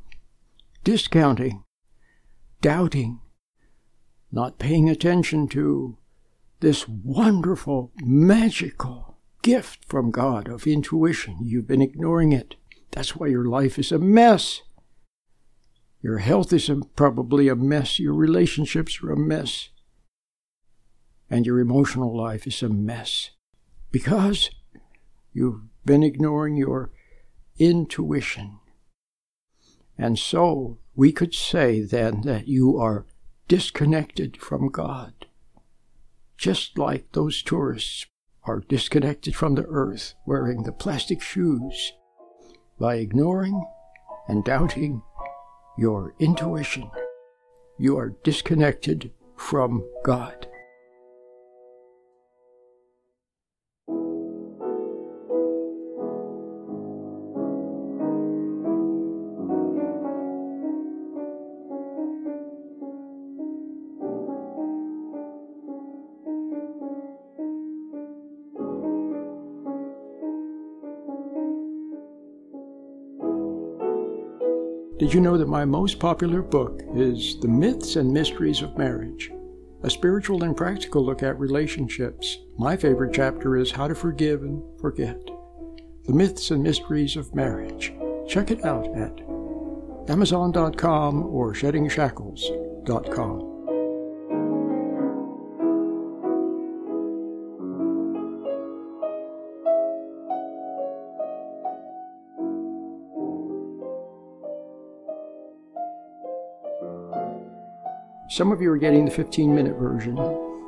discounting, 0.82 1.64
doubting, 2.62 3.20
not 4.32 4.58
paying 4.58 4.88
attention 4.88 5.48
to, 5.48 5.98
this 6.60 6.88
wonderful, 6.88 7.92
magical 8.00 9.16
gift 9.42 9.84
from 9.84 10.10
God 10.10 10.48
of 10.48 10.66
intuition. 10.66 11.38
You've 11.42 11.68
been 11.68 11.82
ignoring 11.82 12.32
it. 12.32 12.56
That's 12.90 13.16
why 13.16 13.28
your 13.28 13.44
life 13.44 13.78
is 13.78 13.92
a 13.92 13.98
mess. 13.98 14.62
Your 16.02 16.18
health 16.18 16.52
is 16.52 16.70
probably 16.96 17.48
a 17.48 17.56
mess. 17.56 17.98
Your 17.98 18.14
relationships 18.14 19.00
are 19.02 19.12
a 19.12 19.16
mess. 19.16 19.70
And 21.30 21.44
your 21.44 21.60
emotional 21.60 22.16
life 22.16 22.46
is 22.46 22.62
a 22.62 22.68
mess. 22.68 23.30
Because 23.90 24.50
you've 25.32 25.62
been 25.84 26.02
ignoring 26.02 26.56
your 26.56 26.90
intuition. 27.58 28.58
And 29.96 30.18
so 30.18 30.78
we 30.94 31.12
could 31.12 31.34
say 31.34 31.82
then 31.82 32.22
that 32.22 32.48
you 32.48 32.78
are 32.78 33.06
disconnected 33.48 34.36
from 34.36 34.68
God 34.68 35.26
just 36.38 36.78
like 36.78 37.10
those 37.12 37.42
tourists 37.42 38.06
are 38.44 38.60
disconnected 38.68 39.34
from 39.34 39.56
the 39.56 39.66
earth 39.66 40.14
wearing 40.24 40.62
the 40.62 40.72
plastic 40.72 41.20
shoes 41.20 41.92
by 42.78 42.96
ignoring 42.96 43.64
and 44.28 44.44
doubting 44.44 45.02
your 45.76 46.14
intuition. 46.18 46.90
You 47.78 47.98
are 47.98 48.14
disconnected 48.24 49.12
from 49.36 49.84
God. 50.04 50.46
Did 74.98 75.14
you 75.14 75.20
know 75.20 75.38
that 75.38 75.46
my 75.46 75.64
most 75.64 76.00
popular 76.00 76.42
book 76.42 76.82
is 76.92 77.38
The 77.38 77.46
Myths 77.46 77.94
and 77.94 78.12
Mysteries 78.12 78.62
of 78.62 78.76
Marriage? 78.76 79.30
A 79.84 79.90
spiritual 79.90 80.42
and 80.42 80.56
practical 80.56 81.06
look 81.06 81.22
at 81.22 81.38
relationships. 81.38 82.38
My 82.58 82.76
favorite 82.76 83.14
chapter 83.14 83.56
is 83.56 83.70
How 83.70 83.86
to 83.86 83.94
Forgive 83.94 84.42
and 84.42 84.60
Forget. 84.80 85.24
The 86.04 86.12
Myths 86.12 86.50
and 86.50 86.64
Mysteries 86.64 87.14
of 87.16 87.32
Marriage. 87.32 87.92
Check 88.26 88.50
it 88.50 88.64
out 88.64 88.88
at 88.96 89.20
Amazon.com 90.10 91.22
or 91.26 91.54
SheddingShackles.com. 91.54 93.47
Some 108.38 108.52
of 108.52 108.62
you 108.62 108.70
are 108.70 108.78
getting 108.78 109.04
the 109.04 109.10
15 109.10 109.52
minute 109.52 109.74
version. 109.74 110.16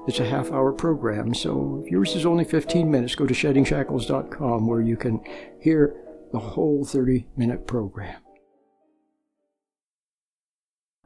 It's 0.08 0.18
a 0.18 0.28
half 0.28 0.50
hour 0.50 0.72
program, 0.72 1.32
so 1.32 1.80
if 1.84 1.88
yours 1.92 2.16
is 2.16 2.26
only 2.26 2.42
15 2.42 2.90
minutes, 2.90 3.14
go 3.14 3.26
to 3.26 3.32
sheddingshackles.com 3.32 4.66
where 4.66 4.80
you 4.80 4.96
can 4.96 5.20
hear 5.60 5.94
the 6.32 6.40
whole 6.40 6.84
30 6.84 7.28
minute 7.36 7.68
program. 7.68 8.20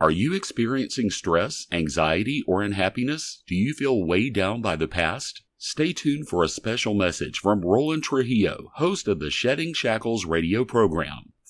Are 0.00 0.10
you 0.10 0.32
experiencing 0.32 1.10
stress, 1.10 1.66
anxiety, 1.70 2.42
or 2.46 2.62
unhappiness? 2.62 3.42
Do 3.46 3.54
you 3.54 3.74
feel 3.74 4.02
weighed 4.02 4.32
down 4.32 4.62
by 4.62 4.76
the 4.76 4.88
past? 4.88 5.42
Stay 5.58 5.92
tuned 5.92 6.30
for 6.30 6.42
a 6.42 6.48
special 6.48 6.94
message 6.94 7.40
from 7.40 7.60
Roland 7.60 8.04
Trujillo, 8.04 8.70
host 8.76 9.06
of 9.06 9.18
the 9.18 9.30
Shedding 9.30 9.74
Shackles 9.74 10.24
radio 10.24 10.64
program. 10.64 11.33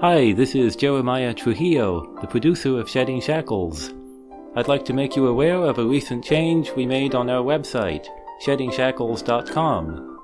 Hi, 0.00 0.32
this 0.32 0.54
is 0.54 0.76
Jeremiah 0.76 1.34
Trujillo, 1.34 2.18
the 2.22 2.26
producer 2.26 2.80
of 2.80 2.88
Shedding 2.88 3.20
Shackles. 3.20 3.92
I'd 4.56 4.66
like 4.66 4.86
to 4.86 4.94
make 4.94 5.14
you 5.14 5.26
aware 5.26 5.56
of 5.56 5.76
a 5.78 5.84
recent 5.84 6.24
change 6.24 6.70
we 6.70 6.86
made 6.86 7.14
on 7.14 7.28
our 7.28 7.42
website, 7.42 8.06
sheddingshackles.com. 8.42 10.20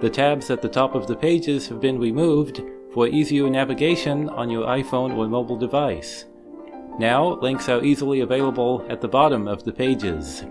The 0.00 0.10
tabs 0.10 0.50
at 0.50 0.62
the 0.62 0.68
top 0.68 0.96
of 0.96 1.06
the 1.06 1.14
pages 1.14 1.68
have 1.68 1.80
been 1.80 2.00
removed 2.00 2.60
for 2.92 3.06
easier 3.06 3.48
navigation 3.48 4.28
on 4.30 4.50
your 4.50 4.66
iPhone 4.66 5.16
or 5.16 5.28
mobile 5.28 5.56
device. 5.56 6.24
Now, 6.98 7.34
links 7.34 7.68
are 7.68 7.84
easily 7.84 8.18
available 8.18 8.84
at 8.88 9.00
the 9.00 9.06
bottom 9.06 9.46
of 9.46 9.62
the 9.62 9.72
pages. 9.72 10.44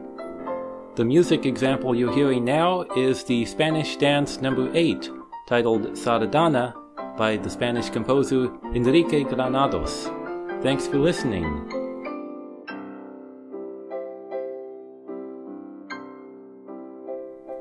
The 0.95 1.03
music 1.03 1.45
example 1.45 1.93
you're 1.93 2.15
hearing 2.15 2.45
now 2.45 2.83
is 2.95 3.25
the 3.25 3.43
Spanish 3.43 3.97
dance 3.97 4.39
number 4.39 4.71
8, 4.73 5.09
titled 5.49 5.97
Sardana, 5.97 6.80
by 7.17 7.37
the 7.37 7.49
Spanish 7.49 7.89
composer 7.89 8.51
Enrique 8.73 9.23
Granados. 9.23 10.09
Thanks 10.61 10.87
for 10.87 10.97
listening. 10.97 11.43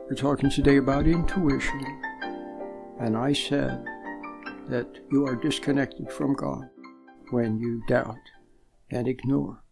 We're 0.09 0.17
talking 0.17 0.51
today 0.51 0.77
about 0.77 1.07
intuition, 1.07 1.85
and 3.01 3.17
I 3.17 3.33
said 3.33 3.85
that 4.69 4.89
you 5.11 5.27
are 5.27 5.37
disconnected 5.37 6.11
from 6.11 6.35
God 6.35 6.69
when 7.31 7.59
you 7.59 7.83
doubt 7.87 8.17
and 8.91 9.07
ignore 9.09 9.63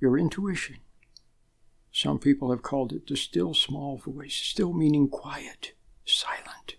your 0.00 0.18
intuition. 0.18 0.76
Some 1.92 2.18
people 2.18 2.50
have 2.50 2.62
called 2.62 2.92
it 2.92 3.06
the 3.06 3.16
still 3.16 3.54
small 3.54 3.96
voice, 3.98 4.34
still 4.34 4.72
meaning 4.72 5.08
quiet, 5.08 5.72
silent. 6.04 6.76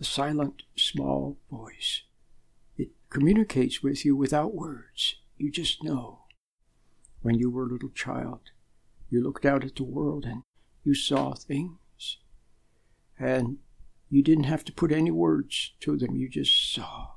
The 0.00 0.06
silent 0.06 0.62
small 0.76 1.36
voice. 1.50 2.04
It 2.78 2.88
communicates 3.10 3.82
with 3.82 4.02
you 4.02 4.16
without 4.16 4.54
words. 4.54 5.16
You 5.36 5.50
just 5.50 5.84
know. 5.84 6.22
When 7.20 7.34
you 7.34 7.50
were 7.50 7.66
a 7.66 7.68
little 7.68 7.90
child, 7.90 8.40
you 9.10 9.22
looked 9.22 9.44
out 9.44 9.62
at 9.62 9.76
the 9.76 9.84
world 9.84 10.24
and 10.24 10.42
you 10.84 10.94
saw 10.94 11.34
things. 11.34 12.16
And 13.18 13.58
you 14.08 14.22
didn't 14.22 14.44
have 14.44 14.64
to 14.64 14.72
put 14.72 14.90
any 14.90 15.10
words 15.10 15.74
to 15.80 15.98
them, 15.98 16.16
you 16.16 16.30
just 16.30 16.72
saw. 16.72 17.08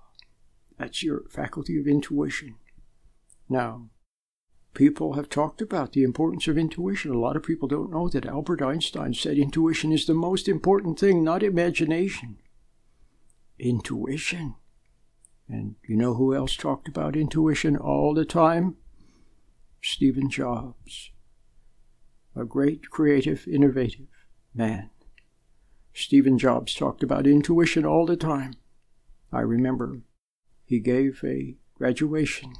That's 0.77 1.01
your 1.01 1.23
faculty 1.29 1.79
of 1.79 1.87
intuition. 1.87 2.55
Now, 3.47 3.91
People 4.73 5.13
have 5.13 5.29
talked 5.29 5.61
about 5.61 5.93
the 5.93 6.01
importance 6.03 6.47
of 6.47 6.57
intuition. 6.57 7.11
A 7.11 7.19
lot 7.19 7.35
of 7.35 7.43
people 7.43 7.67
don't 7.67 7.91
know 7.91 8.09
that 8.09 8.25
Albert 8.25 8.59
Einstein 8.59 9.13
said 9.13 9.37
intuition 9.37 9.91
is 9.91 10.07
the 10.07 10.15
most 10.15 10.47
important 10.47 10.99
thing, 10.99 11.23
not 11.23 11.43
imagination. 11.43 12.39
Intuition. 13.59 14.55
And 15.47 15.75
you 15.87 15.95
know 15.95 16.15
who 16.15 16.33
else 16.33 16.55
talked 16.55 16.87
about 16.87 17.15
intuition 17.15 17.75
all 17.77 18.13
the 18.13 18.25
time? 18.25 18.77
Stephen 19.81 20.29
Jobs. 20.29 21.11
A 22.35 22.45
great, 22.45 22.89
creative, 22.89 23.47
innovative 23.47 24.07
man. 24.53 24.89
Stephen 25.93 26.39
Jobs 26.39 26.73
talked 26.73 27.03
about 27.03 27.27
intuition 27.27 27.85
all 27.85 28.05
the 28.05 28.17
time. 28.17 28.53
I 29.31 29.41
remember 29.41 30.01
he 30.65 30.79
gave 30.79 31.21
a 31.23 31.55
graduation 31.75 32.53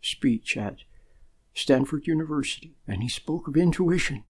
speech 0.00 0.56
at 0.56 0.78
Stanford 1.54 2.06
University, 2.06 2.76
and 2.86 3.02
he 3.02 3.08
spoke 3.08 3.48
of 3.48 3.56
intuition. 3.56 4.24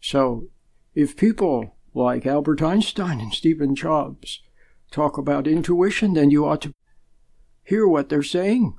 So, 0.00 0.48
if 0.94 1.16
people 1.16 1.76
like 1.94 2.26
Albert 2.26 2.62
Einstein 2.62 3.20
and 3.20 3.32
Stephen 3.32 3.74
Jobs 3.74 4.40
talk 4.90 5.18
about 5.18 5.46
intuition, 5.46 6.14
then 6.14 6.30
you 6.30 6.46
ought 6.46 6.62
to 6.62 6.72
hear 7.64 7.86
what 7.86 8.08
they're 8.08 8.22
saying. 8.22 8.76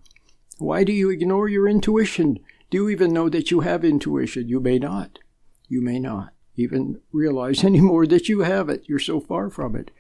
Why 0.58 0.84
do 0.84 0.92
you 0.92 1.10
ignore 1.10 1.48
your 1.48 1.68
intuition? 1.68 2.40
Do 2.70 2.78
you 2.78 2.90
even 2.90 3.14
know 3.14 3.30
that 3.30 3.52
you 3.52 3.62
have 3.62 3.86
intuition? 3.86 4.48
You 4.48 4.60
may 4.60 4.80
not. 4.80 5.20
You 5.68 5.82
may 5.82 6.00
not 6.00 6.34
even 6.56 7.02
realize 7.12 7.64
anymore 7.64 8.08
that 8.08 8.28
you 8.28 8.42
have 8.42 8.70
it. 8.70 8.86
You're 8.88 9.00
so 9.00 9.20
far 9.20 9.50
from 9.50 9.76
it. 9.76 9.92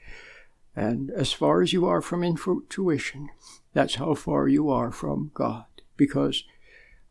And 0.75 1.09
as 1.11 1.33
far 1.33 1.61
as 1.61 1.73
you 1.73 1.85
are 1.85 2.01
from 2.01 2.23
intuition, 2.23 3.29
that's 3.73 3.95
how 3.95 4.13
far 4.13 4.47
you 4.47 4.69
are 4.69 4.91
from 4.91 5.31
God. 5.33 5.65
Because 5.95 6.43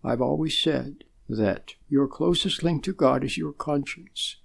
I've 0.05 0.21
always 0.21 0.57
said 0.57 1.05
that 1.29 1.75
your 1.89 2.07
closest 2.07 2.63
link 2.63 2.85
to 2.85 2.93
God 2.93 3.25
is 3.25 3.37
your 3.37 3.53
conscience. 3.53 4.37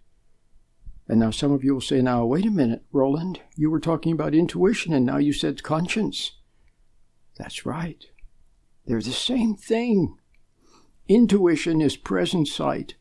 And 1.12 1.20
now 1.20 1.30
some 1.30 1.52
of 1.52 1.62
you 1.62 1.74
will 1.74 1.82
say, 1.82 2.02
now, 2.02 2.24
wait 2.24 2.46
a 2.46 2.50
minute, 2.50 2.86
Roland, 2.94 3.42
you 3.58 3.70
were 3.70 3.82
talking 3.82 4.14
about 4.14 4.34
intuition 4.34 4.94
and 4.94 5.06
now 5.06 5.18
you 5.18 5.34
said 5.34 5.62
conscience. 5.62 6.38
That's 7.38 7.66
right. 7.66 8.06
They're 8.86 9.02
the 9.02 9.12
same 9.12 9.56
thing. 9.56 10.16
Intuition 11.10 11.82
is 11.82 11.98
present 11.98 12.48
sight 12.48 12.96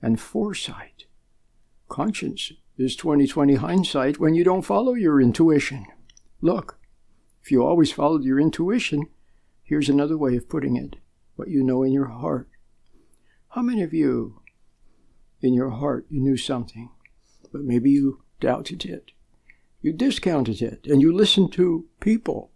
and 0.00 0.18
foresight. 0.18 1.04
Conscience 1.90 2.52
is 2.78 2.96
2020 2.96 3.56
hindsight 3.56 4.18
when 4.18 4.32
you 4.32 4.44
don't 4.44 4.62
follow 4.62 4.94
your 4.94 5.20
intuition. 5.20 5.84
Look, 6.40 6.78
if 7.42 7.52
you 7.52 7.62
always 7.62 7.92
followed 7.92 8.24
your 8.24 8.40
intuition, 8.40 9.08
here's 9.62 9.90
another 9.90 10.16
way 10.16 10.36
of 10.36 10.48
putting 10.48 10.78
it 10.78 10.96
what 11.36 11.48
you 11.48 11.62
know 11.62 11.82
in 11.82 11.92
your 11.92 12.08
heart. 12.08 12.48
How 13.50 13.60
many 13.60 13.82
of 13.82 13.92
you, 13.92 14.40
in 15.42 15.52
your 15.52 15.68
heart, 15.68 16.06
you 16.08 16.22
knew 16.22 16.38
something, 16.38 16.88
but 17.52 17.62
maybe 17.62 17.90
you 17.90 18.22
doubted 18.40 18.84
it? 18.84 19.12
You 19.80 19.92
discounted 19.92 20.62
it, 20.62 20.86
and 20.86 21.00
you 21.00 21.12
listened 21.12 21.52
to 21.54 21.86
people. 22.00 22.50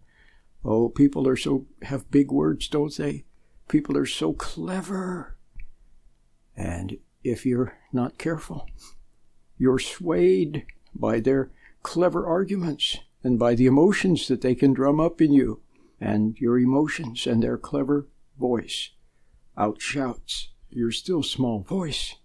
Oh, 0.64 0.88
people 0.88 1.28
are 1.28 1.37
so, 1.37 1.66
have 1.82 2.11
big 2.11 2.30
words, 2.30 2.68
don't 2.68 2.96
they? 2.96 3.24
People 3.68 3.96
are 3.96 4.06
so 4.06 4.32
clever. 4.32 5.37
And 6.56 6.98
if 7.22 7.44
you're 7.44 7.76
not 7.92 8.18
careful, 8.18 8.68
you're 9.59 9.78
swayed 9.78 10.66
by 10.94 11.20
their 11.20 11.50
clever 11.82 12.26
arguments 12.26 12.98
and 13.22 13.38
by 13.38 13.54
the 13.54 13.66
emotions 13.66 14.28
that 14.28 14.40
they 14.40 14.54
can 14.54 14.72
drum 14.72 15.00
up 15.00 15.20
in 15.20 15.32
you. 15.32 15.61
And 16.00 16.37
your 16.38 16.59
emotions 16.59 17.26
and 17.26 17.42
their 17.42 17.56
clever 17.56 18.06
voice 18.38 18.90
outshouts 19.56 20.48
your 20.68 20.92
still 20.92 21.22
small 21.22 21.61
voice. 21.61 22.16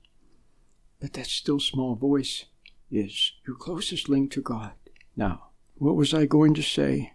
But 0.99 1.13
that 1.13 1.27
still 1.27 1.60
small 1.60 1.95
voice 1.95 2.45
is 2.91 3.34
your 3.47 3.56
closest 3.56 4.10
link 4.10 4.32
to 4.32 4.41
God. 4.41 4.73
Now, 5.15 5.49
what 5.75 5.95
was 5.95 6.13
I 6.13 6.25
going 6.25 6.54
to 6.56 6.62
say? 6.62 7.13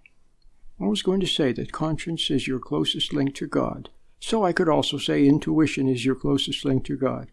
I 0.81 0.87
was 0.87 1.03
going 1.03 1.21
to 1.21 1.27
say 1.27 1.53
that 1.53 1.73
conscience 1.73 2.31
is 2.31 2.49
your 2.49 2.59
closest 2.59 3.13
link 3.13 3.35
to 3.37 3.47
God. 3.47 3.91
So 4.19 4.45
I 4.45 4.53
could 4.53 4.69
also 4.69 4.99
say 4.99 5.27
intuition 5.27 5.89
is 5.89 6.05
your 6.05 6.15
closest 6.15 6.65
link 6.65 6.85
to 6.87 6.97
God. 6.97 7.31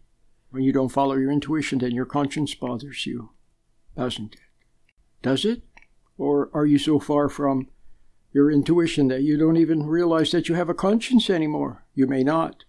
When 0.50 0.62
you 0.62 0.72
don't 0.72 0.90
follow 0.90 1.16
your 1.16 1.30
intuition, 1.30 1.78
then 1.78 1.92
your 1.92 2.04
conscience 2.04 2.54
bothers 2.54 3.06
you, 3.06 3.30
doesn't 3.96 4.34
it? 4.34 4.40
Does 5.22 5.44
it? 5.44 5.62
Or 6.16 6.50
are 6.54 6.66
you 6.66 6.78
so 6.78 7.00
far 7.00 7.28
from 7.28 7.68
your 8.34 8.50
intuition 8.50 9.06
that 9.08 9.22
you 9.22 9.38
don't 9.38 9.56
even 9.56 9.86
realize 9.86 10.32
that 10.32 10.48
you 10.48 10.56
have 10.56 10.68
a 10.68 10.74
conscience 10.74 11.30
anymore. 11.30 11.84
You 11.94 12.08
may 12.08 12.24
not. 12.24 12.64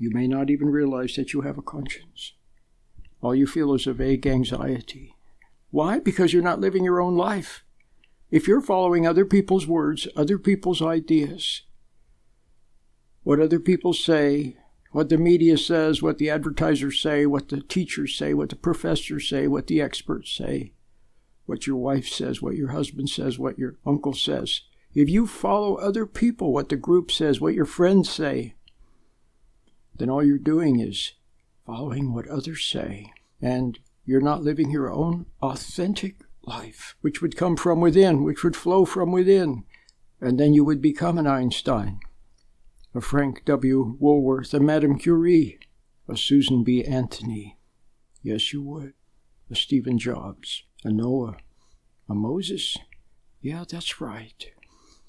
You 0.00 0.10
may 0.10 0.26
not 0.26 0.50
even 0.50 0.68
realize 0.68 1.14
that 1.14 1.32
you 1.32 1.42
have 1.42 1.56
a 1.56 1.62
conscience. 1.62 2.32
All 3.22 3.34
you 3.34 3.46
feel 3.46 3.74
is 3.74 3.86
a 3.86 3.92
vague 3.92 4.26
anxiety. 4.26 5.14
Why? 5.70 5.98
Because 5.98 6.32
you're 6.32 6.42
not 6.42 6.60
living 6.60 6.84
your 6.84 7.00
own 7.00 7.16
life. 7.16 7.64
If 8.30 8.46
you're 8.48 8.60
following 8.60 9.06
other 9.06 9.24
people's 9.24 9.66
words, 9.66 10.08
other 10.16 10.38
people's 10.38 10.80
ideas, 10.80 11.62
what 13.22 13.40
other 13.40 13.60
people 13.60 13.92
say, 13.92 14.56
what 14.92 15.08
the 15.08 15.18
media 15.18 15.58
says, 15.58 16.02
what 16.02 16.18
the 16.18 16.30
advertisers 16.30 17.00
say, 17.00 17.26
what 17.26 17.48
the 17.48 17.60
teachers 17.60 18.16
say, 18.16 18.34
what 18.34 18.48
the 18.48 18.56
professors 18.56 19.28
say, 19.28 19.46
what 19.46 19.66
the 19.66 19.80
experts 19.80 20.32
say, 20.32 20.72
what 21.46 21.66
your 21.66 21.76
wife 21.76 22.08
says, 22.08 22.40
what 22.40 22.56
your 22.56 22.68
husband 22.68 23.08
says, 23.08 23.38
what 23.38 23.58
your 23.58 23.76
uncle 23.84 24.14
says, 24.14 24.62
if 24.94 25.08
you 25.08 25.26
follow 25.26 25.76
other 25.76 26.06
people, 26.06 26.52
what 26.52 26.68
the 26.68 26.76
group 26.76 27.12
says, 27.12 27.40
what 27.40 27.54
your 27.54 27.64
friends 27.64 28.10
say, 28.10 28.54
then 29.96 30.10
all 30.10 30.24
you're 30.24 30.38
doing 30.38 30.80
is 30.80 31.12
following 31.70 32.12
what 32.12 32.26
others 32.26 32.64
say. 32.64 33.12
And 33.40 33.78
you're 34.04 34.20
not 34.20 34.42
living 34.42 34.72
your 34.72 34.92
own 34.92 35.26
authentic 35.40 36.16
life, 36.42 36.96
which 37.00 37.22
would 37.22 37.36
come 37.36 37.56
from 37.56 37.80
within, 37.80 38.24
which 38.24 38.42
would 38.42 38.56
flow 38.56 38.84
from 38.84 39.12
within. 39.12 39.62
And 40.20 40.40
then 40.40 40.52
you 40.52 40.64
would 40.64 40.82
become 40.82 41.16
an 41.16 41.28
Einstein, 41.28 42.00
a 42.92 43.00
Frank 43.00 43.44
W. 43.44 43.96
Woolworth, 44.00 44.52
a 44.52 44.58
Madame 44.58 44.98
Curie, 44.98 45.60
a 46.08 46.16
Susan 46.16 46.64
B. 46.64 46.84
Anthony. 46.84 47.56
Yes, 48.20 48.52
you 48.52 48.62
would. 48.62 48.94
A 49.48 49.54
Stephen 49.54 49.96
Jobs, 49.96 50.64
a 50.82 50.90
Noah, 50.90 51.36
a 52.08 52.14
Moses. 52.14 52.78
Yeah, 53.40 53.64
that's 53.68 54.00
right. 54.00 54.44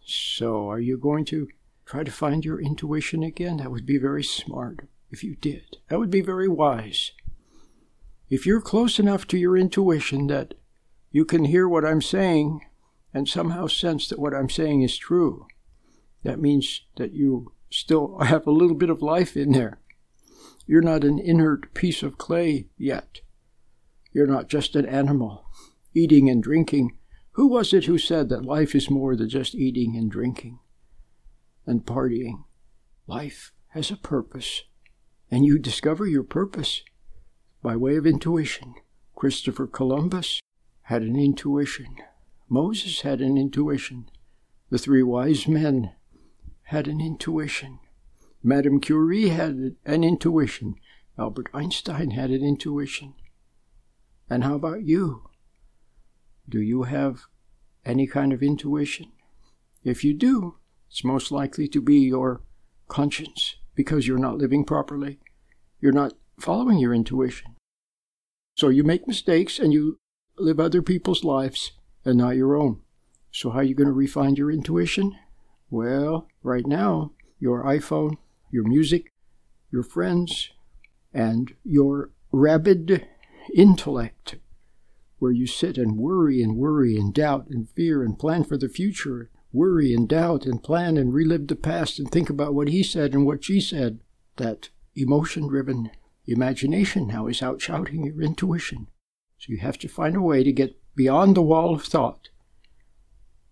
So, 0.05 0.69
are 0.69 0.79
you 0.79 0.99
going 0.99 1.25
to 1.25 1.47
try 1.85 2.03
to 2.03 2.11
find 2.11 2.45
your 2.45 2.61
intuition 2.61 3.23
again? 3.23 3.57
That 3.57 3.71
would 3.71 3.87
be 3.87 3.97
very 3.97 4.23
smart 4.23 4.87
if 5.11 5.23
you 5.23 5.35
did. 5.35 5.77
That 5.89 5.99
would 5.99 6.09
be 6.09 6.21
very 6.21 6.47
wise. 6.47 7.11
If 8.29 8.45
you're 8.45 8.61
close 8.61 8.97
enough 8.97 9.27
to 9.27 9.37
your 9.37 9.57
intuition 9.57 10.27
that 10.27 10.53
you 11.11 11.25
can 11.25 11.45
hear 11.45 11.67
what 11.67 11.85
I'm 11.85 12.01
saying 12.01 12.61
and 13.13 13.27
somehow 13.27 13.67
sense 13.67 14.07
that 14.07 14.19
what 14.19 14.33
I'm 14.33 14.49
saying 14.49 14.81
is 14.81 14.97
true, 14.97 15.47
that 16.23 16.39
means 16.39 16.81
that 16.97 17.11
you 17.13 17.53
still 17.69 18.19
have 18.19 18.47
a 18.47 18.51
little 18.51 18.75
bit 18.75 18.89
of 18.89 19.01
life 19.01 19.35
in 19.35 19.51
there. 19.51 19.81
You're 20.65 20.81
not 20.81 21.03
an 21.03 21.19
inert 21.19 21.73
piece 21.73 22.03
of 22.03 22.17
clay 22.17 22.69
yet. 22.77 23.19
You're 24.13 24.27
not 24.27 24.47
just 24.47 24.75
an 24.75 24.85
animal, 24.85 25.45
eating 25.93 26.29
and 26.29 26.41
drinking. 26.41 26.97
Who 27.31 27.47
was 27.47 27.73
it 27.73 27.85
who 27.85 27.97
said 27.97 28.29
that 28.29 28.45
life 28.45 28.75
is 28.75 28.89
more 28.89 29.15
than 29.15 29.29
just 29.29 29.55
eating 29.55 29.95
and 29.97 30.09
drinking 30.09 30.59
and 31.65 31.85
partying? 31.85 32.43
Life 33.07 33.51
has 33.69 33.89
a 33.91 33.97
purpose, 33.97 34.63
and 35.31 35.45
you 35.45 35.57
discover 35.57 36.05
your 36.05 36.23
purpose 36.23 36.83
by 37.63 37.75
way 37.75 37.95
of 37.95 38.05
intuition. 38.05 38.75
Christopher 39.15 39.65
Columbus 39.65 40.41
had 40.83 41.01
an 41.03 41.15
intuition. 41.15 41.95
Moses 42.49 43.01
had 43.01 43.21
an 43.21 43.37
intuition. 43.37 44.09
The 44.69 44.77
three 44.77 45.03
wise 45.03 45.47
men 45.47 45.93
had 46.63 46.87
an 46.87 46.99
intuition. 46.99 47.79
Madame 48.43 48.81
Curie 48.81 49.29
had 49.29 49.75
an 49.85 50.03
intuition. 50.03 50.75
Albert 51.17 51.47
Einstein 51.53 52.11
had 52.11 52.29
an 52.29 52.43
intuition. 52.43 53.13
And 54.29 54.43
how 54.43 54.55
about 54.55 54.83
you? 54.83 55.29
Do 56.49 56.59
you 56.59 56.83
have 56.83 57.21
any 57.85 58.07
kind 58.07 58.33
of 58.33 58.43
intuition? 58.43 59.11
If 59.83 60.03
you 60.03 60.13
do, 60.13 60.57
it's 60.89 61.03
most 61.03 61.31
likely 61.31 61.67
to 61.69 61.81
be 61.81 61.99
your 61.99 62.41
conscience 62.87 63.55
because 63.81 64.05
you're 64.05 64.19
not 64.19 64.37
living 64.37 64.63
properly. 64.63 65.17
You're 65.79 65.91
not 65.91 66.13
following 66.39 66.77
your 66.77 66.93
intuition. 66.93 67.55
So 68.55 68.69
you 68.69 68.83
make 68.83 69.07
mistakes 69.07 69.57
and 69.57 69.73
you 69.73 69.97
live 70.37 70.59
other 70.59 70.83
people's 70.83 71.23
lives 71.23 71.71
and 72.05 72.19
not 72.19 72.35
your 72.35 72.55
own. 72.55 72.81
So, 73.31 73.49
how 73.49 73.59
are 73.59 73.63
you 73.63 73.73
going 73.73 73.87
to 73.87 73.93
refine 73.93 74.35
your 74.35 74.51
intuition? 74.51 75.15
Well, 75.71 76.27
right 76.43 76.67
now, 76.67 77.13
your 77.39 77.63
iPhone, 77.63 78.17
your 78.51 78.63
music, 78.63 79.11
your 79.71 79.83
friends, 79.83 80.51
and 81.11 81.55
your 81.63 82.11
rabid 82.31 83.07
intellect, 83.55 84.35
where 85.17 85.31
you 85.31 85.47
sit 85.47 85.79
and 85.79 85.97
worry 85.97 86.43
and 86.43 86.55
worry 86.55 86.97
and 86.97 87.15
doubt 87.15 87.47
and 87.49 87.67
fear 87.69 88.03
and 88.03 88.19
plan 88.19 88.43
for 88.43 88.57
the 88.59 88.69
future, 88.69 89.31
worry 89.53 89.93
and 89.93 90.07
doubt 90.07 90.45
and 90.45 90.63
plan 90.63 90.97
and 90.97 91.13
relive 91.13 91.47
the 91.47 91.55
past 91.55 91.99
and 91.99 92.09
think 92.11 92.29
about 92.29 92.53
what 92.53 92.67
he 92.67 92.83
said 92.83 93.13
and 93.13 93.25
what 93.25 93.43
she 93.43 93.59
said. 93.59 93.99
That 94.37 94.69
emotion 94.95 95.47
driven 95.47 95.91
imagination 96.25 97.07
now 97.07 97.27
is 97.27 97.41
out 97.41 97.61
shouting 97.61 98.05
your 98.05 98.21
intuition. 98.21 98.87
So 99.37 99.47
you 99.49 99.57
have 99.59 99.77
to 99.79 99.87
find 99.87 100.15
a 100.15 100.21
way 100.21 100.43
to 100.43 100.51
get 100.51 100.77
beyond 100.95 101.35
the 101.35 101.41
wall 101.41 101.73
of 101.73 101.83
thought 101.83 102.29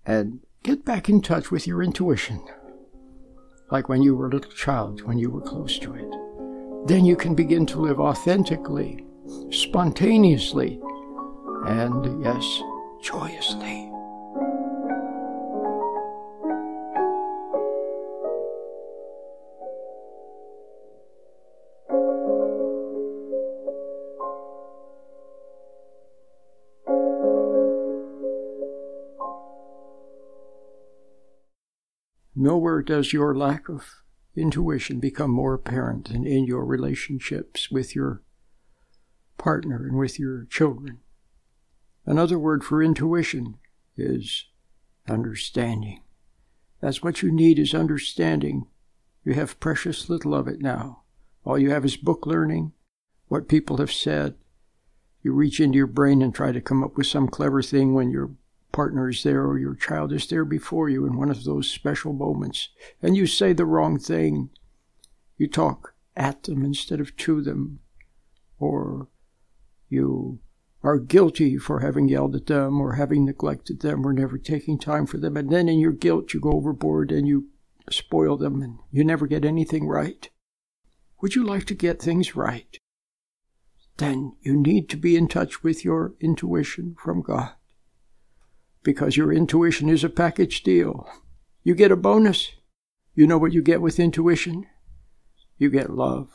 and 0.05 0.41
get 0.63 0.85
back 0.85 1.09
in 1.09 1.21
touch 1.21 1.51
with 1.51 1.67
your 1.67 1.81
intuition, 1.81 2.43
like 3.71 3.89
when 3.89 4.01
you 4.01 4.15
were 4.15 4.27
a 4.27 4.31
little 4.31 4.51
child, 4.51 5.01
when 5.03 5.17
you 5.17 5.29
were 5.29 5.41
close 5.41 5.79
to 5.79 5.93
it. 5.95 6.87
Then 6.87 7.05
you 7.05 7.15
can 7.15 7.35
begin 7.35 7.65
to 7.67 7.79
live 7.79 7.99
authentically, 7.99 9.05
spontaneously, 9.51 10.79
and 11.65 12.23
yes, 12.23 12.61
joyously. 13.01 13.88
Nowhere 32.41 32.81
does 32.81 33.11
your 33.11 33.35
lack 33.35 33.67
of 33.67 34.01
intuition 34.33 35.01
become 35.01 35.29
more 35.29 35.53
apparent 35.53 36.07
than 36.07 36.25
in 36.25 36.45
your 36.45 36.63
relationships 36.63 37.69
with 37.69 37.93
your 37.93 38.21
partner 39.37 39.85
and 39.85 39.97
with 39.97 40.17
your 40.17 40.45
children. 40.45 40.99
Another 42.05 42.39
word 42.39 42.63
for 42.63 42.81
intuition 42.81 43.57
is 43.97 44.45
understanding. 45.05 46.01
That's 46.79 47.03
what 47.03 47.21
you 47.21 47.29
need 47.29 47.59
is 47.59 47.73
understanding. 47.75 48.67
You 49.25 49.33
have 49.33 49.59
precious 49.59 50.07
little 50.07 50.33
of 50.33 50.47
it 50.47 50.61
now. 50.61 51.01
All 51.43 51.59
you 51.59 51.71
have 51.71 51.83
is 51.83 51.97
book 51.97 52.25
learning, 52.25 52.71
what 53.27 53.49
people 53.49 53.79
have 53.79 53.91
said. 53.91 54.35
You 55.21 55.33
reach 55.33 55.59
into 55.59 55.75
your 55.75 55.87
brain 55.87 56.21
and 56.21 56.33
try 56.33 56.53
to 56.53 56.61
come 56.61 56.85
up 56.85 56.95
with 56.95 57.07
some 57.07 57.27
clever 57.27 57.61
thing 57.61 57.93
when 57.93 58.09
you're 58.09 58.31
partner 58.79 59.09
is 59.09 59.23
there 59.23 59.45
or 59.45 59.59
your 59.59 59.75
child 59.75 60.13
is 60.13 60.25
there 60.27 60.45
before 60.45 60.87
you 60.87 61.05
in 61.05 61.17
one 61.17 61.29
of 61.29 61.43
those 61.43 61.69
special 61.69 62.13
moments, 62.13 62.69
and 63.01 63.17
you 63.17 63.27
say 63.27 63.51
the 63.51 63.65
wrong 63.65 63.99
thing. 63.99 64.49
You 65.35 65.49
talk 65.49 65.95
at 66.15 66.43
them 66.43 66.63
instead 66.63 67.01
of 67.01 67.13
to 67.17 67.41
them, 67.41 67.81
or 68.57 69.09
you 69.89 70.39
are 70.81 70.97
guilty 70.97 71.57
for 71.57 71.81
having 71.81 72.07
yelled 72.07 72.37
at 72.37 72.45
them 72.45 72.79
or 72.79 72.93
having 72.93 73.25
neglected 73.25 73.81
them 73.81 74.07
or 74.07 74.13
never 74.13 74.37
taking 74.37 74.79
time 74.79 75.05
for 75.05 75.17
them, 75.17 75.35
and 75.35 75.49
then 75.49 75.67
in 75.67 75.77
your 75.77 75.91
guilt 75.91 76.33
you 76.33 76.39
go 76.39 76.53
overboard 76.53 77.11
and 77.11 77.27
you 77.27 77.49
spoil 77.89 78.37
them 78.37 78.61
and 78.61 78.79
you 78.93 79.03
never 79.03 79.27
get 79.27 79.43
anything 79.43 79.89
right. 79.89 80.29
Would 81.21 81.35
you 81.35 81.43
like 81.43 81.65
to 81.65 81.73
get 81.73 82.01
things 82.01 82.33
right? 82.33 82.77
Then 83.97 84.37
you 84.39 84.55
need 84.55 84.87
to 84.87 84.95
be 84.95 85.17
in 85.17 85.27
touch 85.27 85.63
with 85.63 85.83
your 85.83 86.13
intuition 86.21 86.95
from 86.97 87.21
God 87.21 87.51
because 88.83 89.17
your 89.17 89.31
intuition 89.31 89.89
is 89.89 90.03
a 90.03 90.09
package 90.09 90.63
deal. 90.63 91.07
You 91.63 91.75
get 91.75 91.91
a 91.91 91.95
bonus. 91.95 92.51
You 93.13 93.27
know 93.27 93.37
what 93.37 93.53
you 93.53 93.61
get 93.61 93.81
with 93.81 93.99
intuition? 93.99 94.65
You 95.57 95.69
get 95.69 95.89
love. 95.89 96.29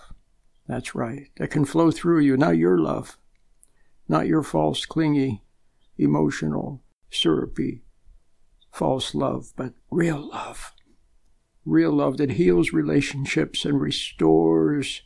That's 0.67 0.95
right. 0.95 1.29
That 1.39 1.51
can 1.51 1.65
flow 1.65 1.91
through 1.91 2.21
you, 2.21 2.37
not 2.37 2.57
your 2.57 2.79
love, 2.79 3.19
not 4.09 4.27
your 4.27 4.43
false, 4.43 4.87
clingy, 4.87 5.43
emotional, 5.99 6.83
syrupy, 7.11 7.85
false 8.71 9.15
love, 9.15 9.53
but 9.57 9.73
real 9.91 10.29
love. 10.29 10.73
Real 11.65 11.93
love 11.93 12.19
that 12.19 12.33
heals 12.33 12.73
relationships 12.73 13.65
and 13.65 13.81
restores 13.81 15.03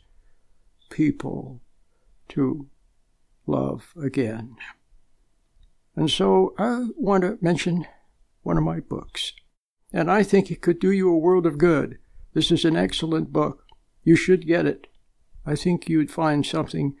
people 0.89 1.61
to 2.29 2.67
love 3.47 3.93
again. 4.01 4.55
And 5.99 6.09
so 6.09 6.53
I 6.57 6.87
want 6.95 7.23
to 7.23 7.37
mention 7.41 7.85
one 8.43 8.57
of 8.57 8.63
my 8.63 8.79
books. 8.79 9.33
And 9.91 10.09
I 10.09 10.23
think 10.23 10.49
it 10.49 10.61
could 10.61 10.79
do 10.79 10.91
you 10.91 11.11
a 11.11 11.17
world 11.17 11.45
of 11.45 11.57
good. 11.57 11.97
This 12.33 12.51
is 12.51 12.63
an 12.63 12.77
excellent 12.77 13.33
book. 13.33 13.65
You 14.05 14.15
should 14.15 14.47
get 14.47 14.65
it. 14.65 14.87
I 15.45 15.57
think 15.57 15.89
you'd 15.89 16.09
find 16.09 16.45
something 16.45 16.95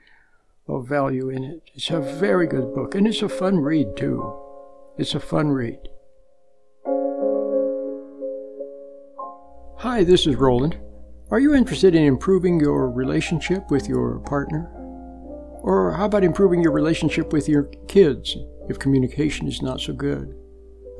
of 0.67 0.89
value 0.89 1.29
in 1.29 1.45
it. 1.45 1.61
It's 1.73 1.89
a 1.89 2.01
very 2.01 2.45
good 2.45 2.75
book, 2.75 2.93
and 2.93 3.07
it's 3.07 3.21
a 3.21 3.29
fun 3.29 3.59
read, 3.59 3.95
too. 3.95 4.37
It's 4.97 5.15
a 5.15 5.21
fun 5.21 5.47
read. 5.47 5.79
Hi, 9.77 10.03
this 10.03 10.27
is 10.27 10.35
Roland. 10.35 10.77
Are 11.31 11.39
you 11.39 11.55
interested 11.55 11.95
in 11.95 12.03
improving 12.03 12.59
your 12.59 12.91
relationship 12.91 13.71
with 13.71 13.87
your 13.87 14.19
partner? 14.19 14.69
Or 15.61 15.93
how 15.93 16.03
about 16.03 16.25
improving 16.25 16.61
your 16.61 16.73
relationship 16.73 17.31
with 17.31 17.47
your 17.47 17.63
kids 17.87 18.35
if 18.69 18.79
communication 18.79 19.47
is 19.47 19.61
not 19.61 19.81
so 19.81 19.93
good? 19.93 20.33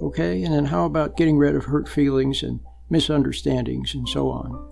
Okay, 0.02 0.44
and 0.44 0.54
then 0.54 0.66
how 0.66 0.86
about 0.86 1.18
getting 1.18 1.38
rid 1.38 1.56
of 1.56 1.66
hurt 1.66 1.88
feelings 1.88 2.44
and 2.44 2.60
misunderstandings 2.90 3.94
and 3.94 4.08
so 4.08 4.30
on? 4.30 4.66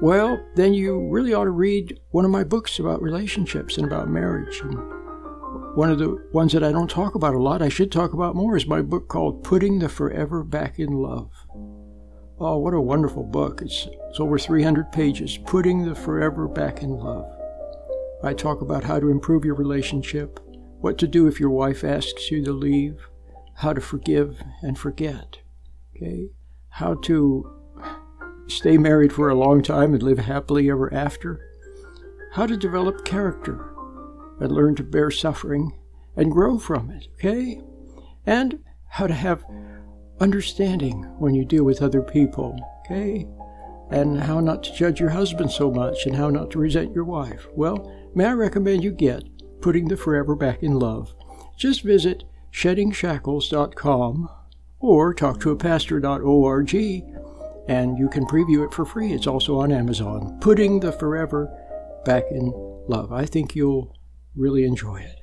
Well, 0.00 0.38
then 0.56 0.74
you 0.74 1.08
really 1.08 1.32
ought 1.32 1.44
to 1.44 1.50
read 1.50 2.00
one 2.10 2.24
of 2.26 2.30
my 2.30 2.44
books 2.44 2.78
about 2.78 3.00
relationships 3.00 3.78
and 3.78 3.86
about 3.86 4.10
marriage. 4.10 4.60
And 4.60 4.76
one 5.74 5.90
of 5.90 5.98
the 5.98 6.22
ones 6.32 6.52
that 6.52 6.64
I 6.64 6.72
don't 6.72 6.90
talk 6.90 7.14
about 7.14 7.34
a 7.34 7.42
lot, 7.42 7.62
I 7.62 7.70
should 7.70 7.90
talk 7.90 8.12
about 8.12 8.36
more, 8.36 8.56
is 8.56 8.66
my 8.66 8.82
book 8.82 9.08
called 9.08 9.42
Putting 9.42 9.78
the 9.78 9.88
Forever 9.88 10.42
Back 10.42 10.78
in 10.78 10.92
Love. 10.92 11.30
Oh, 12.38 12.58
what 12.58 12.74
a 12.74 12.80
wonderful 12.80 13.22
book. 13.22 13.62
It's, 13.62 13.88
it's 14.10 14.20
over 14.20 14.38
300 14.38 14.92
pages. 14.92 15.38
Putting 15.38 15.86
the 15.86 15.94
Forever 15.94 16.46
Back 16.46 16.82
in 16.82 16.90
Love. 16.90 17.26
I 18.22 18.34
talk 18.34 18.60
about 18.60 18.84
how 18.84 19.00
to 19.00 19.10
improve 19.10 19.44
your 19.44 19.54
relationship, 19.54 20.40
what 20.80 20.98
to 20.98 21.06
do 21.06 21.26
if 21.26 21.40
your 21.40 21.50
wife 21.50 21.84
asks 21.84 22.30
you 22.30 22.44
to 22.44 22.52
leave, 22.52 23.08
how 23.54 23.72
to 23.72 23.80
forgive 23.80 24.42
and 24.62 24.78
forget, 24.78 25.38
okay? 25.94 26.28
How 26.68 26.94
to 26.94 27.50
stay 28.46 28.78
married 28.78 29.12
for 29.12 29.28
a 29.28 29.34
long 29.34 29.62
time 29.62 29.94
and 29.94 30.02
live 30.02 30.18
happily 30.18 30.70
ever 30.70 30.92
after, 30.92 31.40
how 32.32 32.46
to 32.46 32.56
develop 32.56 33.04
character 33.04 33.72
and 34.40 34.52
learn 34.52 34.74
to 34.76 34.82
bear 34.82 35.10
suffering 35.10 35.72
and 36.16 36.30
grow 36.30 36.58
from 36.58 36.90
it, 36.90 37.08
okay? 37.14 37.60
And 38.26 38.60
how 38.88 39.06
to 39.06 39.14
have 39.14 39.44
understanding 40.20 41.02
when 41.18 41.34
you 41.34 41.44
deal 41.44 41.64
with 41.64 41.82
other 41.82 42.02
people, 42.02 42.58
okay? 42.84 43.26
And 43.90 44.20
how 44.20 44.40
not 44.40 44.64
to 44.64 44.74
judge 44.74 45.00
your 45.00 45.10
husband 45.10 45.50
so 45.50 45.70
much 45.70 46.06
and 46.06 46.16
how 46.16 46.28
not 46.28 46.50
to 46.50 46.58
resent 46.58 46.94
your 46.94 47.04
wife. 47.04 47.46
Well, 47.54 47.90
may 48.14 48.26
I 48.26 48.32
recommend 48.32 48.82
you 48.82 48.90
get 48.90 49.22
Putting 49.60 49.88
the 49.88 49.96
Forever 49.96 50.34
Back 50.34 50.62
in 50.62 50.78
Love? 50.78 51.14
Just 51.56 51.82
visit 51.82 52.24
sheddingshackles.com 52.52 54.28
or 54.78 55.14
talk 55.14 55.40
to 55.40 55.50
a 55.50 55.56
pastor.org 55.56 56.74
and 57.68 57.98
you 57.98 58.08
can 58.08 58.24
preview 58.26 58.64
it 58.64 58.72
for 58.72 58.84
free. 58.84 59.12
It's 59.12 59.26
also 59.26 59.58
on 59.58 59.72
Amazon. 59.72 60.38
Putting 60.40 60.80
the 60.80 60.92
Forever 60.92 61.50
Back 62.04 62.24
in 62.30 62.52
Love. 62.88 63.12
I 63.12 63.26
think 63.26 63.56
you'll 63.56 63.94
really 64.34 64.64
enjoy 64.64 65.00
it. 65.00 65.20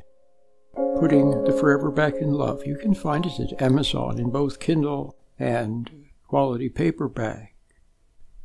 Putting 1.00 1.44
the 1.44 1.54
Forever 1.54 1.92
Back 1.92 2.16
in 2.16 2.34
Love. 2.34 2.66
You 2.66 2.76
can 2.76 2.94
find 2.94 3.26
it 3.26 3.40
at 3.40 3.62
Amazon 3.62 4.20
in 4.20 4.30
both 4.30 4.60
Kindle 4.60 5.16
and 5.40 5.90
quality 6.28 6.68
paperback. 6.70 7.56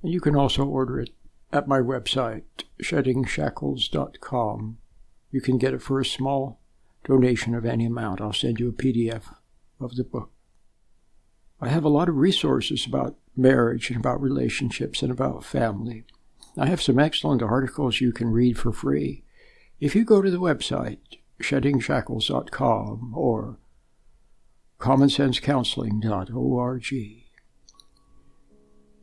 And 0.03 0.13
you 0.13 0.21
can 0.21 0.37
also 0.37 0.65
order 0.65 1.01
it 1.01 1.11
at 1.53 1.67
my 1.67 1.81
website, 1.81 2.45
sheddingshackles.com. 2.83 4.79
You 5.31 5.41
can 5.41 5.59
get 5.59 5.75
it 5.75 5.83
for 5.83 6.01
a 6.01 6.05
small 6.05 6.61
donation 7.05 7.55
of 7.55 7.65
any 7.65 7.87
amount. 7.87 8.21
I'll 8.21 8.33
send 8.33 8.61
you 8.61 8.69
a 8.69 8.73
PDF 8.73 9.35
of 9.81 9.97
the 9.97 10.05
book. 10.05 10.31
I 11.61 11.69
have 11.69 11.85
a 11.85 11.89
lot 11.89 12.09
of 12.09 12.17
resources 12.17 12.87
about 12.87 13.17
marriage 13.37 13.91
and 13.91 13.99
about 13.99 14.21
relationships 14.21 15.03
and 15.03 15.11
about 15.11 15.45
family. 15.45 16.05
I 16.57 16.67
have 16.67 16.83
some 16.83 16.99
excellent 16.99 17.43
articles 17.43 18.01
you 18.01 18.13
can 18.13 18.31
read 18.31 18.59
for 18.59 18.73
free. 18.73 19.23
If 19.81 19.95
you 19.95 20.05
go 20.05 20.23
to 20.23 20.31
the 20.31 20.41
website, 20.41 20.99
sheddingshackles.com 21.43 23.15
or 23.17 23.59
commonsensecounseling.org, 24.81 26.95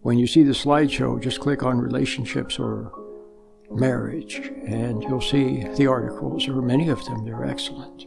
when 0.01 0.19
you 0.19 0.27
see 0.27 0.43
the 0.43 0.51
slideshow, 0.51 1.21
just 1.21 1.39
click 1.39 1.63
on 1.63 1.79
relationships 1.79 2.59
or 2.59 2.91
marriage, 3.69 4.51
and 4.65 5.03
you'll 5.03 5.21
see 5.21 5.63
the 5.75 5.87
articles. 5.87 6.45
There 6.45 6.57
are 6.57 6.61
many 6.61 6.89
of 6.89 7.03
them, 7.05 7.25
they're 7.25 7.45
excellent. 7.45 8.05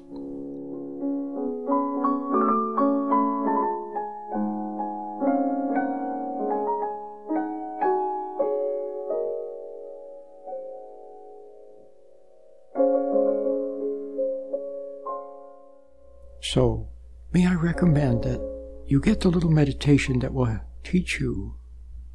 So, 16.40 16.88
may 17.32 17.46
I 17.46 17.54
recommend 17.54 18.24
that 18.24 18.40
you 18.86 19.00
get 19.00 19.20
the 19.20 19.28
little 19.28 19.50
meditation 19.50 20.20
that 20.20 20.32
will 20.32 20.60
teach 20.82 21.20
you 21.20 21.56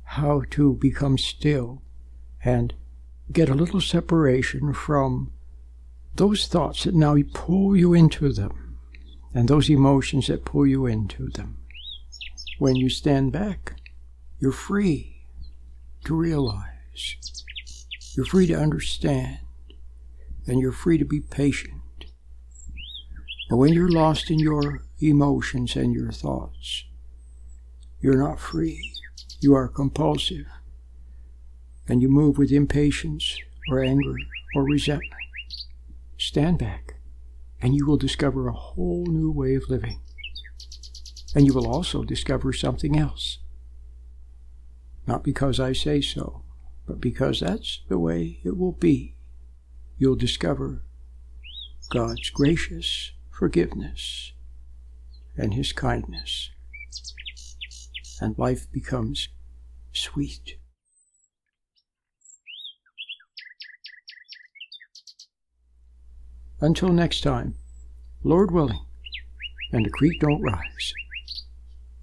how 0.03 0.41
to 0.49 0.73
become 0.73 1.19
still 1.19 1.83
and 2.43 2.73
get 3.31 3.49
a 3.49 3.55
little 3.55 3.81
separation 3.81 4.73
from 4.73 5.31
those 6.15 6.47
thoughts 6.47 6.83
that 6.83 6.93
now 6.93 7.17
pull 7.33 7.75
you 7.75 7.93
into 7.93 8.31
them 8.31 8.77
and 9.33 9.47
those 9.47 9.69
emotions 9.69 10.27
that 10.27 10.45
pull 10.45 10.67
you 10.67 10.85
into 10.85 11.29
them. 11.29 11.57
When 12.59 12.75
you 12.75 12.89
stand 12.89 13.31
back, 13.31 13.75
you're 14.39 14.51
free 14.51 15.25
to 16.05 16.15
realize, 16.15 17.15
you're 18.15 18.25
free 18.25 18.45
to 18.47 18.53
understand, 18.53 19.39
and 20.45 20.59
you're 20.59 20.71
free 20.71 20.97
to 20.97 21.05
be 21.05 21.21
patient. 21.21 21.81
But 23.49 23.57
when 23.57 23.73
you're 23.73 23.89
lost 23.89 24.29
in 24.29 24.39
your 24.39 24.83
emotions 24.99 25.75
and 25.75 25.93
your 25.93 26.11
thoughts, 26.11 26.83
you're 27.99 28.17
not 28.17 28.39
free. 28.39 28.93
You 29.39 29.55
are 29.55 29.67
compulsive. 29.67 30.45
And 31.87 32.01
you 32.01 32.09
move 32.09 32.37
with 32.37 32.51
impatience 32.51 33.37
or 33.69 33.79
anger 33.79 34.15
or 34.55 34.63
resentment. 34.63 35.13
Stand 36.17 36.57
back, 36.57 36.95
and 37.61 37.75
you 37.75 37.85
will 37.85 37.97
discover 37.97 38.47
a 38.47 38.53
whole 38.53 39.05
new 39.05 39.31
way 39.31 39.55
of 39.55 39.69
living. 39.69 39.99
And 41.35 41.45
you 41.45 41.53
will 41.53 41.67
also 41.67 42.03
discover 42.03 42.53
something 42.53 42.97
else. 42.97 43.39
Not 45.05 45.23
because 45.23 45.59
I 45.59 45.73
say 45.73 45.99
so, 45.99 46.43
but 46.85 47.01
because 47.01 47.41
that's 47.41 47.81
the 47.89 47.99
way 47.99 48.39
it 48.43 48.57
will 48.57 48.71
be. 48.71 49.15
You'll 49.97 50.15
discover 50.15 50.83
God's 51.89 52.29
gracious 52.29 53.11
forgiveness 53.29 54.31
and 55.35 55.53
his 55.53 55.73
kindness. 55.73 56.51
And 58.21 58.37
life 58.37 58.71
becomes 58.71 59.27
sweet. 59.91 60.57
Until 66.63 66.93
next 66.93 67.19
time, 67.23 67.55
Lord 68.23 68.49
willing, 68.49 68.79
and 69.73 69.85
the 69.85 69.89
creek 69.89 70.21
don't 70.21 70.41
rise. 70.41 70.93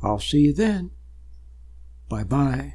I'll 0.03 0.19
see 0.19 0.41
you 0.41 0.53
then. 0.53 0.91
Bye 2.11 2.25
bye. 2.25 2.75